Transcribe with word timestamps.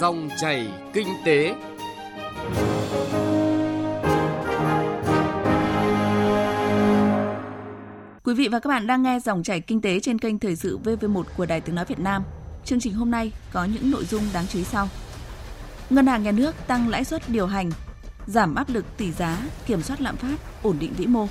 Dòng 0.00 0.28
chảy 0.40 0.68
kinh 0.92 1.08
tế. 1.24 1.54
Quý 8.24 8.34
vị 8.34 8.48
và 8.48 8.58
các 8.58 8.68
bạn 8.68 8.86
đang 8.86 9.02
nghe 9.02 9.20
dòng 9.20 9.42
chảy 9.42 9.60
kinh 9.60 9.80
tế 9.80 10.00
trên 10.00 10.18
kênh 10.18 10.38
Thời 10.38 10.56
sự 10.56 10.78
VV1 10.84 11.22
của 11.36 11.46
Đài 11.46 11.60
Tiếng 11.60 11.74
Nói 11.74 11.84
Việt 11.84 11.98
Nam. 11.98 12.22
Chương 12.64 12.80
trình 12.80 12.94
hôm 12.94 13.10
nay 13.10 13.32
có 13.52 13.64
những 13.64 13.90
nội 13.90 14.04
dung 14.04 14.22
đáng 14.34 14.44
chú 14.48 14.58
ý 14.58 14.64
sau. 14.64 14.88
Ngân 15.90 16.06
hàng 16.06 16.22
nhà 16.22 16.32
nước 16.32 16.54
tăng 16.66 16.88
lãi 16.88 17.04
suất 17.04 17.22
điều 17.28 17.46
hành, 17.46 17.70
giảm 18.26 18.54
áp 18.54 18.68
lực 18.68 18.84
tỷ 18.96 19.12
giá, 19.12 19.38
kiểm 19.66 19.82
soát 19.82 20.00
lạm 20.00 20.16
phát, 20.16 20.36
ổn 20.62 20.76
định 20.80 20.92
vĩ 20.96 21.06
mô. 21.06 21.26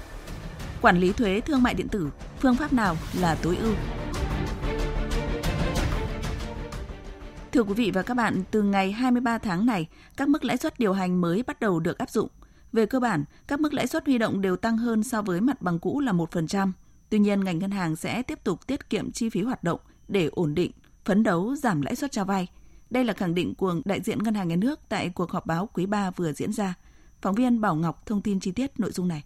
Quản 0.81 0.99
lý 0.99 1.11
thuế 1.11 1.41
thương 1.41 1.63
mại 1.63 1.73
điện 1.73 1.87
tử, 1.87 2.09
phương 2.39 2.55
pháp 2.55 2.73
nào 2.73 2.97
là 3.19 3.35
tối 3.35 3.57
ưu? 3.57 3.73
Thưa 7.53 7.63
quý 7.63 7.73
vị 7.73 7.91
và 7.91 8.01
các 8.01 8.13
bạn, 8.13 8.43
từ 8.51 8.61
ngày 8.61 8.91
23 8.91 9.37
tháng 9.37 9.65
này, 9.65 9.87
các 10.17 10.29
mức 10.29 10.45
lãi 10.45 10.57
suất 10.57 10.79
điều 10.79 10.93
hành 10.93 11.21
mới 11.21 11.43
bắt 11.43 11.59
đầu 11.59 11.79
được 11.79 11.97
áp 11.97 12.09
dụng. 12.09 12.29
Về 12.71 12.85
cơ 12.85 12.99
bản, 12.99 13.23
các 13.47 13.59
mức 13.59 13.73
lãi 13.73 13.87
suất 13.87 14.05
huy 14.05 14.17
động 14.17 14.41
đều 14.41 14.55
tăng 14.55 14.77
hơn 14.77 15.03
so 15.03 15.21
với 15.21 15.41
mặt 15.41 15.61
bằng 15.61 15.79
cũ 15.79 15.99
là 15.99 16.11
1%. 16.11 16.71
Tuy 17.09 17.19
nhiên, 17.19 17.43
ngành 17.43 17.59
ngân 17.59 17.71
hàng 17.71 17.95
sẽ 17.95 18.21
tiếp 18.21 18.43
tục 18.43 18.67
tiết 18.67 18.89
kiệm 18.89 19.11
chi 19.11 19.29
phí 19.29 19.41
hoạt 19.41 19.63
động 19.63 19.79
để 20.07 20.29
ổn 20.31 20.55
định, 20.55 20.71
phấn 21.05 21.23
đấu 21.23 21.55
giảm 21.55 21.81
lãi 21.81 21.95
suất 21.95 22.11
cho 22.11 22.25
vay. 22.25 22.47
Đây 22.89 23.03
là 23.03 23.13
khẳng 23.13 23.35
định 23.35 23.55
của 23.55 23.75
đại 23.85 24.01
diện 24.01 24.23
Ngân 24.23 24.33
hàng 24.33 24.47
Nhà 24.47 24.55
nước 24.55 24.79
tại 24.89 25.09
cuộc 25.09 25.31
họp 25.31 25.45
báo 25.45 25.69
quý 25.73 25.85
3 25.85 26.11
vừa 26.11 26.33
diễn 26.33 26.53
ra. 26.53 26.73
Phóng 27.21 27.35
viên 27.35 27.61
Bảo 27.61 27.75
Ngọc 27.75 28.05
thông 28.05 28.21
tin 28.21 28.39
chi 28.39 28.51
tiết 28.51 28.79
nội 28.79 28.91
dung 28.91 29.07
này. 29.07 29.23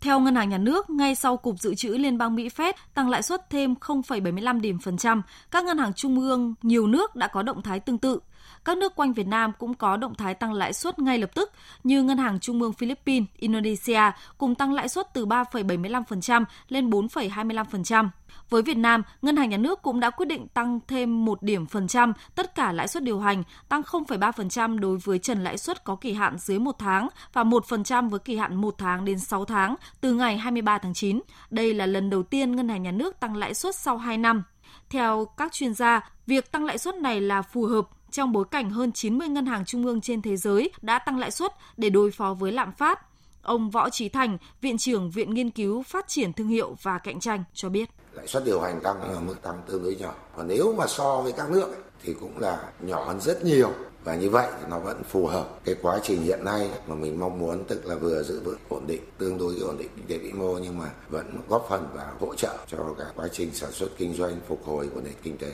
Theo 0.00 0.20
Ngân 0.20 0.34
hàng 0.34 0.48
Nhà 0.48 0.58
nước, 0.58 0.90
ngay 0.90 1.14
sau 1.14 1.36
Cục 1.36 1.60
Dự 1.60 1.74
trữ 1.74 1.88
Liên 1.88 2.18
bang 2.18 2.34
Mỹ 2.34 2.48
Fed 2.48 2.72
tăng 2.94 3.10
lãi 3.10 3.22
suất 3.22 3.50
thêm 3.50 3.74
0,75 3.80 4.60
điểm 4.60 4.78
phần 4.78 4.96
trăm, 4.96 5.22
các 5.50 5.64
ngân 5.64 5.78
hàng 5.78 5.92
trung 5.94 6.20
ương 6.20 6.54
nhiều 6.62 6.86
nước 6.86 7.16
đã 7.16 7.26
có 7.26 7.42
động 7.42 7.62
thái 7.62 7.80
tương 7.80 7.98
tự. 7.98 8.20
Các 8.64 8.78
nước 8.78 8.96
quanh 8.96 9.12
Việt 9.12 9.26
Nam 9.26 9.52
cũng 9.58 9.74
có 9.74 9.96
động 9.96 10.14
thái 10.14 10.34
tăng 10.34 10.52
lãi 10.52 10.72
suất 10.72 10.98
ngay 10.98 11.18
lập 11.18 11.30
tức 11.34 11.52
như 11.84 12.02
Ngân 12.02 12.18
hàng 12.18 12.40
Trung 12.40 12.62
ương 12.62 12.72
Philippines, 12.72 13.28
Indonesia 13.38 14.00
cùng 14.38 14.54
tăng 14.54 14.72
lãi 14.72 14.88
suất 14.88 15.14
từ 15.14 15.26
3,75% 15.26 16.44
lên 16.68 16.90
4,25%. 16.90 18.08
Với 18.50 18.62
Việt 18.62 18.76
Nam, 18.76 19.02
Ngân 19.22 19.36
hàng 19.36 19.50
Nhà 19.50 19.56
nước 19.56 19.82
cũng 19.82 20.00
đã 20.00 20.10
quyết 20.10 20.26
định 20.26 20.48
tăng 20.48 20.80
thêm 20.88 21.24
1 21.24 21.42
điểm 21.42 21.66
phần 21.66 21.88
trăm 21.88 22.12
tất 22.34 22.54
cả 22.54 22.72
lãi 22.72 22.88
suất 22.88 23.02
điều 23.02 23.20
hành, 23.20 23.42
tăng 23.68 23.82
0,3% 23.82 24.78
đối 24.78 24.96
với 24.96 25.18
trần 25.18 25.44
lãi 25.44 25.58
suất 25.58 25.84
có 25.84 25.96
kỳ 25.96 26.12
hạn 26.12 26.38
dưới 26.38 26.58
1 26.58 26.76
tháng 26.78 27.08
và 27.32 27.44
1% 27.44 28.08
với 28.08 28.20
kỳ 28.20 28.36
hạn 28.36 28.54
1 28.56 28.74
tháng 28.78 29.04
đến 29.04 29.18
6 29.18 29.44
tháng 29.44 29.74
từ 30.00 30.14
ngày 30.14 30.38
23 30.38 30.78
tháng 30.78 30.94
9. 30.94 31.20
Đây 31.50 31.74
là 31.74 31.86
lần 31.86 32.10
đầu 32.10 32.22
tiên 32.22 32.56
Ngân 32.56 32.68
hàng 32.68 32.82
Nhà 32.82 32.90
nước 32.90 33.20
tăng 33.20 33.36
lãi 33.36 33.54
suất 33.54 33.74
sau 33.74 33.98
2 33.98 34.18
năm. 34.18 34.42
Theo 34.90 35.24
các 35.36 35.52
chuyên 35.52 35.74
gia, 35.74 36.10
việc 36.26 36.52
tăng 36.52 36.64
lãi 36.64 36.78
suất 36.78 36.94
này 36.94 37.20
là 37.20 37.42
phù 37.42 37.64
hợp 37.64 37.88
trong 38.10 38.32
bối 38.32 38.44
cảnh 38.50 38.70
hơn 38.70 38.92
90 38.92 39.28
ngân 39.28 39.46
hàng 39.46 39.64
trung 39.64 39.86
ương 39.86 40.00
trên 40.00 40.22
thế 40.22 40.36
giới 40.36 40.70
đã 40.82 40.98
tăng 40.98 41.18
lãi 41.18 41.30
suất 41.30 41.52
để 41.76 41.90
đối 41.90 42.10
phó 42.10 42.34
với 42.34 42.52
lạm 42.52 42.72
phát. 42.72 43.00
Ông 43.42 43.70
Võ 43.70 43.90
Trí 43.90 44.08
Thành, 44.08 44.38
Viện 44.60 44.78
trưởng 44.78 45.10
Viện 45.10 45.34
Nghiên 45.34 45.50
cứu 45.50 45.82
Phát 45.82 46.08
triển 46.08 46.32
Thương 46.32 46.48
hiệu 46.48 46.76
và 46.82 46.98
Cạnh 46.98 47.20
tranh 47.20 47.44
cho 47.54 47.68
biết. 47.68 47.90
Lãi 48.12 48.26
suất 48.26 48.44
điều 48.44 48.60
hành 48.60 48.80
tăng 48.80 49.00
ở 49.00 49.20
mức 49.20 49.42
tăng 49.42 49.62
tương 49.68 49.82
đối 49.82 49.96
nhỏ. 49.96 50.14
Và 50.36 50.44
nếu 50.44 50.74
mà 50.78 50.86
so 50.86 51.20
với 51.20 51.32
các 51.32 51.50
nước 51.50 51.74
thì 52.02 52.14
cũng 52.20 52.38
là 52.38 52.64
nhỏ 52.80 53.04
hơn 53.04 53.20
rất 53.20 53.44
nhiều. 53.44 53.72
Và 54.04 54.14
như 54.14 54.30
vậy 54.30 54.48
thì 54.60 54.66
nó 54.70 54.78
vẫn 54.78 55.02
phù 55.02 55.26
hợp 55.26 55.60
cái 55.64 55.74
quá 55.82 55.98
trình 56.02 56.22
hiện 56.22 56.44
nay 56.44 56.70
mà 56.86 56.94
mình 56.94 57.20
mong 57.20 57.38
muốn 57.38 57.64
tức 57.64 57.86
là 57.86 57.94
vừa 57.94 58.22
giữ 58.22 58.40
vững 58.40 58.58
ổn 58.68 58.86
định, 58.86 59.02
tương 59.18 59.38
đối 59.38 59.54
ổn 59.58 59.78
định 59.78 59.88
kinh 59.96 60.06
tế 60.06 60.18
vĩ 60.18 60.32
mô 60.32 60.58
nhưng 60.58 60.78
mà 60.78 60.90
vẫn 61.08 61.26
góp 61.48 61.66
phần 61.68 61.88
và 61.94 62.12
hỗ 62.20 62.34
trợ 62.34 62.58
cho 62.66 62.94
cả 62.98 63.04
quá 63.16 63.28
trình 63.32 63.50
sản 63.54 63.72
xuất 63.72 63.88
kinh 63.98 64.14
doanh 64.14 64.40
phục 64.48 64.66
hồi 64.66 64.88
của 64.94 65.00
nền 65.00 65.14
kinh 65.22 65.38
tế. 65.38 65.52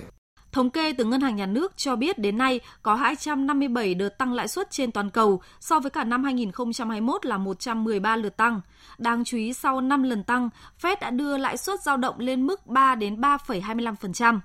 Thống 0.57 0.71
kê 0.71 0.93
từ 0.93 1.05
Ngân 1.05 1.21
hàng 1.21 1.37
Nhà 1.37 1.47
nước 1.47 1.77
cho 1.77 1.97
biết 1.97 2.19
đến 2.19 2.39
nay 2.39 2.61
có 2.83 2.95
257 2.95 3.95
đợt 3.95 4.09
tăng 4.09 4.33
lãi 4.33 4.49
suất 4.49 4.71
trên 4.71 4.93
toàn 4.93 5.11
cầu, 5.11 5.41
so 5.61 5.81
với 5.81 5.91
cả 5.91 6.05
năm 6.05 6.25
2021 6.25 7.27
là 7.27 7.39
113 7.39 8.17
lượt 8.17 8.37
tăng. 8.37 8.61
Đáng 8.99 9.25
chú 9.25 9.37
ý 9.37 9.53
sau 9.53 9.81
5 9.81 10.03
lần 10.03 10.25
tăng, 10.25 10.51
Fed 10.83 10.97
đã 11.01 11.11
đưa 11.11 11.39
lãi 11.39 11.57
suất 11.57 11.83
dao 11.83 11.97
động 11.97 12.19
lên 12.19 12.47
mức 12.47 12.67
3 12.67 12.95
đến 12.95 13.21
3,25%. 13.21 14.41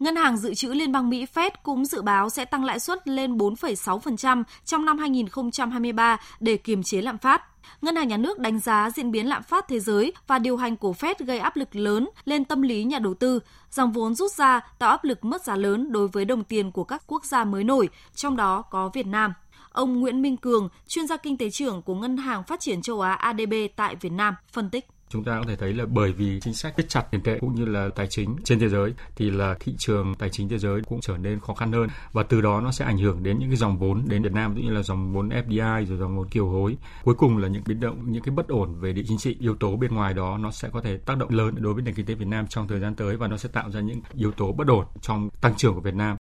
Ngân 0.00 0.16
hàng 0.16 0.36
Dự 0.36 0.54
trữ 0.54 0.72
Liên 0.72 0.92
bang 0.92 1.10
Mỹ 1.10 1.26
Fed 1.34 1.50
cũng 1.62 1.84
dự 1.84 2.02
báo 2.02 2.30
sẽ 2.30 2.44
tăng 2.44 2.64
lãi 2.64 2.80
suất 2.80 3.08
lên 3.08 3.36
4,6% 3.36 4.42
trong 4.64 4.84
năm 4.84 4.98
2023 4.98 6.20
để 6.40 6.56
kiềm 6.56 6.82
chế 6.82 7.02
lạm 7.02 7.18
phát. 7.18 7.42
Ngân 7.82 7.96
hàng 7.96 8.08
Nhà 8.08 8.16
nước 8.16 8.38
đánh 8.38 8.58
giá 8.58 8.90
diễn 8.90 9.10
biến 9.10 9.28
lạm 9.28 9.42
phát 9.42 9.68
thế 9.68 9.80
giới 9.80 10.12
và 10.26 10.38
điều 10.38 10.56
hành 10.56 10.76
của 10.76 10.92
Fed 10.92 11.14
gây 11.18 11.38
áp 11.38 11.56
lực 11.56 11.76
lớn 11.76 12.08
lên 12.24 12.44
tâm 12.44 12.62
lý 12.62 12.84
nhà 12.84 12.98
đầu 12.98 13.14
tư, 13.14 13.40
dòng 13.70 13.92
vốn 13.92 14.14
rút 14.14 14.32
ra 14.32 14.60
tạo 14.78 14.90
áp 14.90 15.04
lực 15.04 15.24
mất 15.24 15.44
giá 15.44 15.56
lớn 15.56 15.92
đối 15.92 16.08
với 16.08 16.24
đồng 16.24 16.44
tiền 16.44 16.72
của 16.72 16.84
các 16.84 17.02
quốc 17.06 17.24
gia 17.24 17.44
mới 17.44 17.64
nổi, 17.64 17.88
trong 18.14 18.36
đó 18.36 18.62
có 18.62 18.88
Việt 18.88 19.06
Nam. 19.06 19.34
Ông 19.72 20.00
Nguyễn 20.00 20.22
Minh 20.22 20.36
Cường, 20.36 20.68
chuyên 20.88 21.06
gia 21.06 21.16
kinh 21.16 21.36
tế 21.36 21.50
trưởng 21.50 21.82
của 21.82 21.94
Ngân 21.94 22.16
hàng 22.16 22.44
Phát 22.44 22.60
triển 22.60 22.82
châu 22.82 23.00
Á 23.00 23.12
ADB 23.12 23.54
tại 23.76 23.96
Việt 23.96 24.12
Nam, 24.12 24.34
phân 24.52 24.70
tích 24.70 24.86
chúng 25.10 25.24
ta 25.24 25.40
có 25.40 25.44
thể 25.48 25.56
thấy 25.56 25.72
là 25.72 25.86
bởi 25.86 26.12
vì 26.12 26.40
chính 26.40 26.54
sách 26.54 26.74
siết 26.76 26.88
chặt 26.88 27.02
tiền 27.10 27.20
tệ 27.20 27.38
cũng 27.38 27.54
như 27.54 27.64
là 27.64 27.88
tài 27.96 28.06
chính 28.06 28.36
trên 28.44 28.58
thế 28.60 28.68
giới, 28.68 28.94
thì 29.16 29.30
là 29.30 29.56
thị 29.60 29.74
trường 29.78 30.14
tài 30.14 30.28
chính 30.30 30.48
thế 30.48 30.58
giới 30.58 30.80
cũng 30.88 31.00
trở 31.00 31.16
nên 31.16 31.40
khó 31.40 31.54
khăn 31.54 31.72
hơn. 31.72 31.88
Và 32.12 32.22
từ 32.22 32.40
đó 32.40 32.60
nó 32.60 32.72
sẽ 32.72 32.84
ảnh 32.84 32.98
hưởng 32.98 33.22
đến 33.22 33.38
những 33.38 33.48
cái 33.48 33.56
dòng 33.56 33.78
vốn 33.78 34.02
đến 34.08 34.22
Việt 34.22 34.32
Nam, 34.32 34.54
cũng 34.54 34.64
như 34.64 34.70
là 34.70 34.82
dòng 34.82 35.12
vốn 35.12 35.28
FDI 35.28 35.86
rồi 35.86 35.98
dòng 35.98 36.16
vốn 36.16 36.28
kiều 36.28 36.48
hối. 36.48 36.76
Cuối 37.04 37.14
cùng 37.14 37.38
là 37.38 37.48
những 37.48 37.62
biến 37.66 37.80
động, 37.80 38.12
những 38.12 38.22
cái 38.22 38.34
bất 38.34 38.48
ổn 38.48 38.74
về 38.80 38.92
địa 38.92 39.02
chính 39.08 39.18
trị, 39.18 39.36
yếu 39.40 39.54
tố 39.54 39.76
bên 39.76 39.94
ngoài 39.94 40.14
đó 40.14 40.38
nó 40.38 40.50
sẽ 40.50 40.68
có 40.72 40.80
thể 40.80 40.96
tác 40.96 41.18
động 41.18 41.30
lớn 41.30 41.54
đối 41.58 41.74
với 41.74 41.82
nền 41.82 41.94
kinh 41.94 42.06
tế 42.06 42.14
Việt 42.14 42.28
Nam 42.28 42.46
trong 42.46 42.68
thời 42.68 42.80
gian 42.80 42.94
tới 42.94 43.16
và 43.16 43.28
nó 43.28 43.36
sẽ 43.36 43.48
tạo 43.52 43.70
ra 43.70 43.80
những 43.80 44.00
yếu 44.14 44.32
tố 44.32 44.52
bất 44.52 44.68
ổn 44.68 44.86
trong 45.00 45.28
tăng 45.40 45.54
trưởng 45.56 45.74
của 45.74 45.80
Việt 45.80 45.94
Nam. 45.94 46.16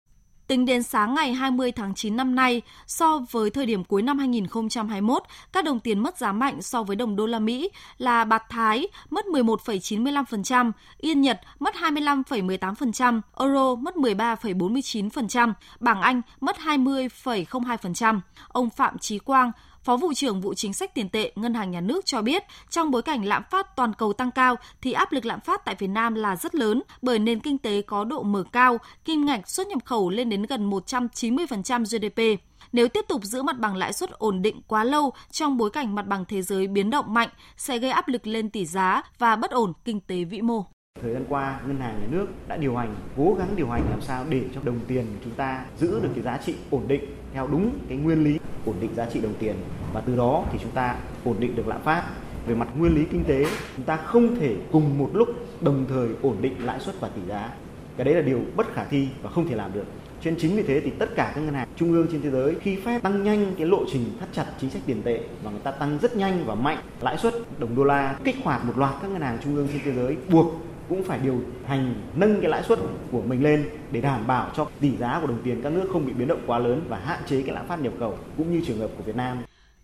Tính 0.47 0.65
đến 0.65 0.83
sáng 0.83 1.15
ngày 1.15 1.33
20 1.33 1.73
tháng 1.73 1.95
9 1.95 2.17
năm 2.17 2.35
nay, 2.35 2.63
so 2.87 3.19
với 3.31 3.51
thời 3.51 3.67
điểm 3.67 3.85
cuối 3.85 4.03
năm 4.03 4.19
2021, 4.19 5.23
các 5.53 5.65
đồng 5.65 5.81
tiền 5.81 5.99
mất 5.99 6.19
giá 6.19 6.33
mạnh 6.33 6.63
so 6.63 6.83
với 6.83 6.97
đồng 6.97 7.17
đô 7.17 7.27
la 7.27 7.39
Mỹ 7.39 7.71
là 7.99 8.25
bạc 8.25 8.43
Thái 8.49 8.89
mất 9.11 9.25
11,95%, 9.25 10.73
Yên 10.99 11.21
Nhật 11.21 11.41
mất 11.59 11.75
25,18%, 11.75 13.21
Euro 13.39 13.75
mất 13.75 13.95
13,49%, 13.95 15.53
bảng 15.81 16.01
Anh 16.01 16.23
mất 16.41 16.57
20,02%. 16.57 18.21
Ông 18.49 18.71
Phạm 18.71 18.99
Chí 18.99 19.19
Quang, 19.19 19.53
Phó 19.87 19.97
vụ 19.97 20.13
trưởng 20.15 20.41
vụ 20.41 20.55
chính 20.55 20.73
sách 20.73 20.95
tiền 20.95 21.09
tệ 21.09 21.33
Ngân 21.37 21.55
hàng 21.55 21.71
Nhà 21.71 21.81
nước 21.81 22.07
cho 22.07 22.23
biết, 22.23 22.43
trong 22.71 22.91
bối 22.91 23.03
cảnh 23.03 23.25
lạm 23.25 23.43
phát 23.51 23.77
toàn 23.77 23.93
cầu 23.95 24.13
tăng 24.13 24.31
cao 24.31 24.57
thì 24.83 24.93
áp 24.93 25.13
lực 25.13 25.25
lạm 25.25 25.41
phát 25.41 25.65
tại 25.65 25.75
Việt 25.79 25.87
Nam 25.87 26.15
là 26.15 26.37
rất 26.37 26.55
lớn 26.55 26.83
bởi 27.03 27.19
nền 27.19 27.41
kinh 27.41 27.59
tế 27.59 27.83
có 27.83 28.05
độ 28.05 28.23
mở 28.23 28.45
cao, 28.53 28.79
kim 29.05 29.27
ngạch 29.27 29.51
xuất 29.51 29.67
nhập 29.67 29.85
khẩu 29.85 30.11
lên 30.11 30.29
đến 30.29 30.43
gần 30.43 30.71
190% 30.71 31.85
GDP. 31.85 32.43
Nếu 32.73 32.89
tiếp 32.89 33.05
tục 33.09 33.25
giữ 33.25 33.43
mặt 33.43 33.59
bằng 33.59 33.77
lãi 33.77 33.93
suất 33.93 34.11
ổn 34.11 34.43
định 34.43 34.61
quá 34.67 34.85
lâu 34.85 35.13
trong 35.31 35.57
bối 35.57 35.71
cảnh 35.71 35.95
mặt 35.95 36.07
bằng 36.07 36.25
thế 36.25 36.43
giới 36.43 36.67
biến 36.67 36.91
động 36.91 37.15
mạnh 37.15 37.29
sẽ 37.57 37.79
gây 37.79 37.91
áp 37.91 38.09
lực 38.09 38.27
lên 38.27 38.51
tỷ 38.51 38.67
giá 38.67 39.03
và 39.19 39.37
bất 39.37 39.51
ổn 39.51 39.73
kinh 39.85 40.01
tế 40.01 40.25
vĩ 40.25 40.43
mô. 40.43 40.65
Thời 41.03 41.13
gian 41.13 41.25
qua, 41.29 41.61
ngân 41.67 41.79
hàng 41.79 41.99
nhà 42.01 42.07
nước 42.11 42.27
đã 42.49 42.57
điều 42.57 42.77
hành, 42.77 42.95
cố 43.17 43.37
gắng 43.39 43.49
điều 43.57 43.69
hành 43.69 43.83
làm 43.91 44.01
sao 44.01 44.25
để 44.29 44.43
cho 44.55 44.61
đồng 44.65 44.79
tiền 44.89 45.05
của 45.05 45.21
chúng 45.25 45.33
ta 45.33 45.65
giữ 45.79 46.01
được 46.01 46.09
cái 46.15 46.25
giá 46.25 46.39
trị 46.47 46.55
ổn 46.71 46.83
định 46.89 47.05
theo 47.33 47.47
đúng 47.47 47.71
cái 47.89 47.99
nguyên 47.99 48.25
lý 48.25 48.39
ổn 48.67 48.75
định 48.81 48.91
giá 48.95 49.07
trị 49.13 49.21
đồng 49.21 49.35
tiền 49.39 49.55
và 49.93 50.01
từ 50.01 50.17
đó 50.17 50.45
thì 50.53 50.59
chúng 50.63 50.71
ta 50.71 50.97
ổn 51.25 51.37
định 51.39 51.57
được 51.57 51.69
lạm 51.69 51.83
phát. 51.83 52.03
Về 52.47 52.55
mặt 52.55 52.69
nguyên 52.79 52.95
lý 52.95 53.05
kinh 53.13 53.25
tế, 53.25 53.47
chúng 53.77 53.85
ta 53.85 53.97
không 53.97 54.37
thể 54.37 54.57
cùng 54.73 54.99
một 54.99 55.11
lúc 55.15 55.29
đồng 55.61 55.85
thời 55.89 56.09
ổn 56.23 56.37
định 56.41 56.67
lãi 56.67 56.81
suất 56.81 57.01
và 57.01 57.09
tỷ 57.09 57.23
giá. 57.29 57.51
Cái 57.97 58.05
đấy 58.05 58.15
là 58.15 58.21
điều 58.21 58.41
bất 58.57 58.75
khả 58.75 58.85
thi 58.85 59.09
và 59.23 59.31
không 59.31 59.49
thể 59.49 59.55
làm 59.57 59.73
được. 59.73 59.85
Cho 60.21 60.31
nên 60.31 60.41
chính 60.41 60.57
vì 60.57 60.63
thế 60.63 60.81
thì 60.81 60.91
tất 60.91 61.09
cả 61.17 61.33
các 61.35 61.41
ngân 61.41 61.55
hàng 61.55 61.69
trung 61.77 61.93
ương 61.93 62.07
trên 62.13 62.23
thế 62.23 62.31
giới 62.31 62.55
khi 62.63 62.77
phép 62.77 63.03
tăng 63.03 63.25
nhanh 63.25 63.55
cái 63.59 63.67
lộ 63.67 63.85
trình 63.93 64.05
thắt 64.21 64.29
chặt 64.33 64.47
chính 64.61 64.71
sách 64.71 64.83
tiền 64.87 65.03
tệ 65.03 65.21
và 65.43 65.51
người 65.51 65.61
ta 65.61 65.71
tăng 65.71 65.99
rất 66.03 66.17
nhanh 66.17 66.45
và 66.47 66.55
mạnh 66.55 66.79
lãi 67.01 67.19
suất 67.19 67.35
đồng 67.59 67.77
đô 67.77 67.85
la 67.85 68.17
kích 68.25 68.37
hoạt 68.45 68.65
một 68.65 68.79
loạt 68.79 68.95
các 69.03 69.11
ngân 69.11 69.21
hàng 69.21 69.39
trung 69.45 69.57
ương 69.57 69.69
trên 69.73 69.81
thế 69.85 69.93
giới 69.93 70.17
buộc 70.31 70.55
cũng 70.89 71.05
phải 71.05 71.19
điều 71.19 71.41
hành 71.67 71.95
nâng 72.15 72.41
cái 72.41 72.51
lãi 72.51 72.63
suất 72.63 72.79
của 73.13 73.23
mình 73.23 73.43
lên 73.43 73.69
để 73.93 74.01
đảm 74.01 74.27
bảo 74.27 74.51
cho 74.57 74.67
tỷ 74.81 74.97
giá 74.97 75.19
của 75.21 75.27
đồng 75.27 75.43
tiền 75.45 75.61
các 75.63 75.73
nước 75.73 75.89
không 75.93 76.07
bị 76.07 76.13
biến 76.13 76.29
động 76.29 76.41
quá 76.47 76.59
lớn 76.59 76.81
và 76.89 76.99
hạn 76.99 77.23
chế 77.27 77.43
cái 77.43 77.55
lạm 77.55 77.67
phát 77.67 77.81
nhập 77.81 77.93
khẩu 78.01 78.19
cũng 78.37 78.53
như 78.53 78.63
trường 78.67 78.79
hợp 78.79 78.91
của 78.97 79.03
Việt 79.03 79.17
Nam. 79.17 79.39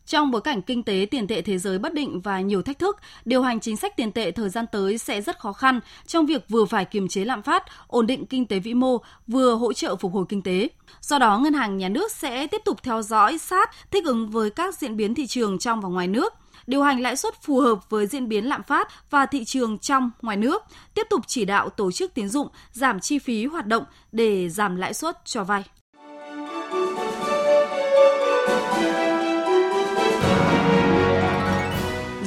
Trong 0.06 0.30
bối 0.30 0.40
cảnh 0.40 0.62
kinh 0.62 0.82
tế 0.82 1.06
tiền 1.10 1.26
tệ 1.26 1.42
thế 1.42 1.58
giới 1.58 1.78
bất 1.78 1.94
định 1.94 2.20
và 2.20 2.40
nhiều 2.40 2.62
thách 2.62 2.78
thức, 2.78 2.96
điều 3.24 3.42
hành 3.42 3.60
chính 3.60 3.76
sách 3.76 3.96
tiền 3.96 4.12
tệ 4.12 4.30
thời 4.30 4.48
gian 4.48 4.64
tới 4.72 4.98
sẽ 4.98 5.20
rất 5.20 5.38
khó 5.38 5.52
khăn 5.52 5.80
trong 6.06 6.26
việc 6.26 6.48
vừa 6.48 6.64
phải 6.64 6.84
kiềm 6.84 7.08
chế 7.08 7.24
lạm 7.24 7.42
phát, 7.42 7.64
ổn 7.86 8.06
định 8.06 8.26
kinh 8.26 8.46
tế 8.46 8.58
vĩ 8.58 8.74
mô, 8.74 8.98
vừa 9.26 9.54
hỗ 9.54 9.72
trợ 9.72 9.96
phục 9.96 10.12
hồi 10.12 10.24
kinh 10.28 10.42
tế. 10.42 10.68
Do 11.00 11.18
đó, 11.18 11.38
ngân 11.38 11.54
hàng 11.54 11.78
nhà 11.78 11.88
nước 11.88 12.12
sẽ 12.12 12.46
tiếp 12.46 12.62
tục 12.64 12.82
theo 12.82 13.02
dõi 13.02 13.38
sát, 13.38 13.70
thích 13.90 14.04
ứng 14.04 14.30
với 14.30 14.50
các 14.50 14.74
diễn 14.74 14.96
biến 14.96 15.14
thị 15.14 15.26
trường 15.26 15.58
trong 15.58 15.80
và 15.80 15.88
ngoài 15.88 16.08
nước, 16.08 16.34
điều 16.66 16.82
hành 16.82 17.00
lãi 17.00 17.16
suất 17.16 17.34
phù 17.42 17.60
hợp 17.60 17.90
với 17.90 18.06
diễn 18.06 18.28
biến 18.28 18.44
lạm 18.44 18.62
phát 18.62 18.88
và 19.10 19.26
thị 19.26 19.44
trường 19.44 19.78
trong, 19.78 20.10
ngoài 20.22 20.36
nước, 20.36 20.62
tiếp 20.94 21.06
tục 21.10 21.20
chỉ 21.26 21.44
đạo 21.44 21.68
tổ 21.68 21.92
chức 21.92 22.14
tín 22.14 22.28
dụng 22.28 22.48
giảm 22.72 23.00
chi 23.00 23.18
phí 23.18 23.46
hoạt 23.46 23.66
động 23.66 23.84
để 24.12 24.48
giảm 24.48 24.76
lãi 24.76 24.94
suất 24.94 25.24
cho 25.24 25.44
vay. 25.44 25.64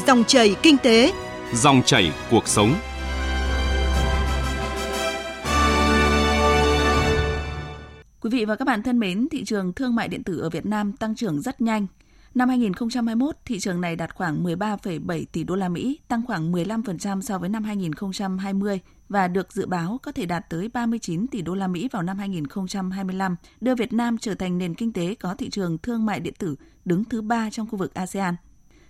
Dòng 0.08 0.24
chảy 0.24 0.56
kinh 0.62 0.78
tế, 0.78 1.14
dòng 1.54 1.82
chảy 1.84 2.12
cuộc 2.32 2.48
sống. 2.48 2.76
Quý 8.22 8.30
vị 8.30 8.46
và 8.46 8.56
các 8.56 8.66
bạn 8.66 8.84
thân 8.84 9.00
mến, 9.00 9.28
thị 9.32 9.44
trường 9.46 9.74
thương 9.74 9.96
mại 9.96 10.08
điện 10.08 10.24
tử 10.24 10.40
ở 10.40 10.50
Việt 10.50 10.66
Nam 10.66 10.94
tăng 10.94 11.16
trưởng 11.16 11.42
rất 11.42 11.62
nhanh. 11.62 11.88
Năm 12.36 12.50
2021, 12.50 13.36
thị 13.46 13.60
trường 13.60 13.82
này 13.82 13.96
đạt 13.96 14.16
khoảng 14.16 14.44
13,7 14.44 15.26
tỷ 15.32 15.44
đô 15.44 15.56
la 15.56 15.70
Mỹ, 15.70 16.00
tăng 16.08 16.26
khoảng 16.26 16.52
15% 16.52 17.22
so 17.22 17.40
với 17.40 17.50
năm 17.50 17.64
2020 17.64 18.80
và 19.10 19.28
được 19.28 19.54
dự 19.54 19.66
báo 19.66 20.00
có 20.04 20.12
thể 20.12 20.26
đạt 20.26 20.50
tới 20.50 20.70
39 20.70 21.28
tỷ 21.28 21.42
đô 21.42 21.56
la 21.56 21.68
Mỹ 21.68 21.90
vào 21.92 22.04
năm 22.04 22.18
2025, 22.18 23.36
đưa 23.62 23.76
Việt 23.76 23.94
Nam 23.94 24.18
trở 24.18 24.36
thành 24.36 24.58
nền 24.58 24.74
kinh 24.74 24.94
tế 24.94 25.16
có 25.16 25.36
thị 25.36 25.50
trường 25.50 25.78
thương 25.78 26.06
mại 26.06 26.20
điện 26.20 26.34
tử 26.40 26.56
đứng 26.86 27.04
thứ 27.06 27.22
ba 27.22 27.50
trong 27.50 27.68
khu 27.70 27.78
vực 27.78 27.94
ASEAN. 27.94 28.36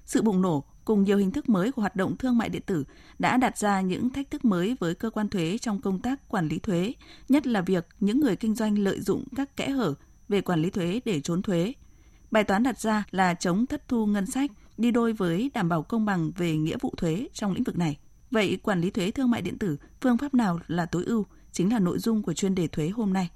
Sự 0.06 0.22
bùng 0.22 0.42
nổ 0.42 0.64
cùng 0.86 1.04
nhiều 1.04 1.18
hình 1.18 1.32
thức 1.32 1.50
mới 1.50 1.72
của 1.72 1.82
hoạt 1.82 1.96
động 1.96 2.18
thương 2.18 2.38
mại 2.38 2.50
điện 2.50 2.64
tử 2.66 2.84
đã 3.20 3.38
đặt 3.38 3.58
ra 3.58 3.82
những 3.82 4.10
thách 4.10 4.32
thức 4.32 4.46
mới 4.46 4.76
với 4.80 4.96
cơ 4.96 5.10
quan 5.10 5.30
thuế 5.30 5.58
trong 5.58 5.82
công 5.82 6.00
tác 6.00 6.28
quản 6.30 6.48
lý 6.48 6.60
thuế, 6.60 6.94
nhất 7.30 7.48
là 7.48 7.62
việc 7.62 7.88
những 8.00 8.20
người 8.20 8.36
kinh 8.36 8.56
doanh 8.56 8.80
lợi 8.80 9.02
dụng 9.02 9.24
các 9.36 9.58
kẽ 9.58 9.70
hở 9.70 9.94
về 10.30 10.42
quản 10.42 10.62
lý 10.62 10.70
thuế 10.70 11.00
để 11.06 11.22
trốn 11.22 11.42
thuế. 11.42 11.74
Bài 12.36 12.44
toán 12.44 12.64
đặt 12.64 12.80
ra 12.80 13.04
là 13.12 13.34
chống 13.34 13.66
thất 13.66 13.88
thu 13.88 14.06
ngân 14.06 14.26
sách, 14.26 14.52
đi 14.78 14.92
đôi 14.92 15.14
với 15.14 15.52
đảm 15.54 15.70
bảo 15.70 15.84
công 15.84 16.06
bằng 16.06 16.32
về 16.38 16.58
nghĩa 16.58 16.78
vụ 16.82 16.94
thuế 16.98 17.28
trong 17.34 17.54
lĩnh 17.54 17.64
vực 17.64 17.78
này. 17.78 17.98
Vậy 18.32 18.60
quản 18.64 18.82
lý 18.82 18.90
thuế 18.90 19.12
thương 19.12 19.32
mại 19.32 19.42
điện 19.42 19.58
tử, 19.60 19.78
phương 20.02 20.18
pháp 20.18 20.34
nào 20.34 20.60
là 20.68 20.86
tối 20.86 21.04
ưu? 21.06 21.26
Chính 21.52 21.74
là 21.74 21.80
nội 21.80 22.00
dung 22.00 22.22
của 22.22 22.34
chuyên 22.34 22.56
đề 22.56 22.68
thuế 22.68 22.90
hôm 22.90 23.14
nay. 23.14 23.30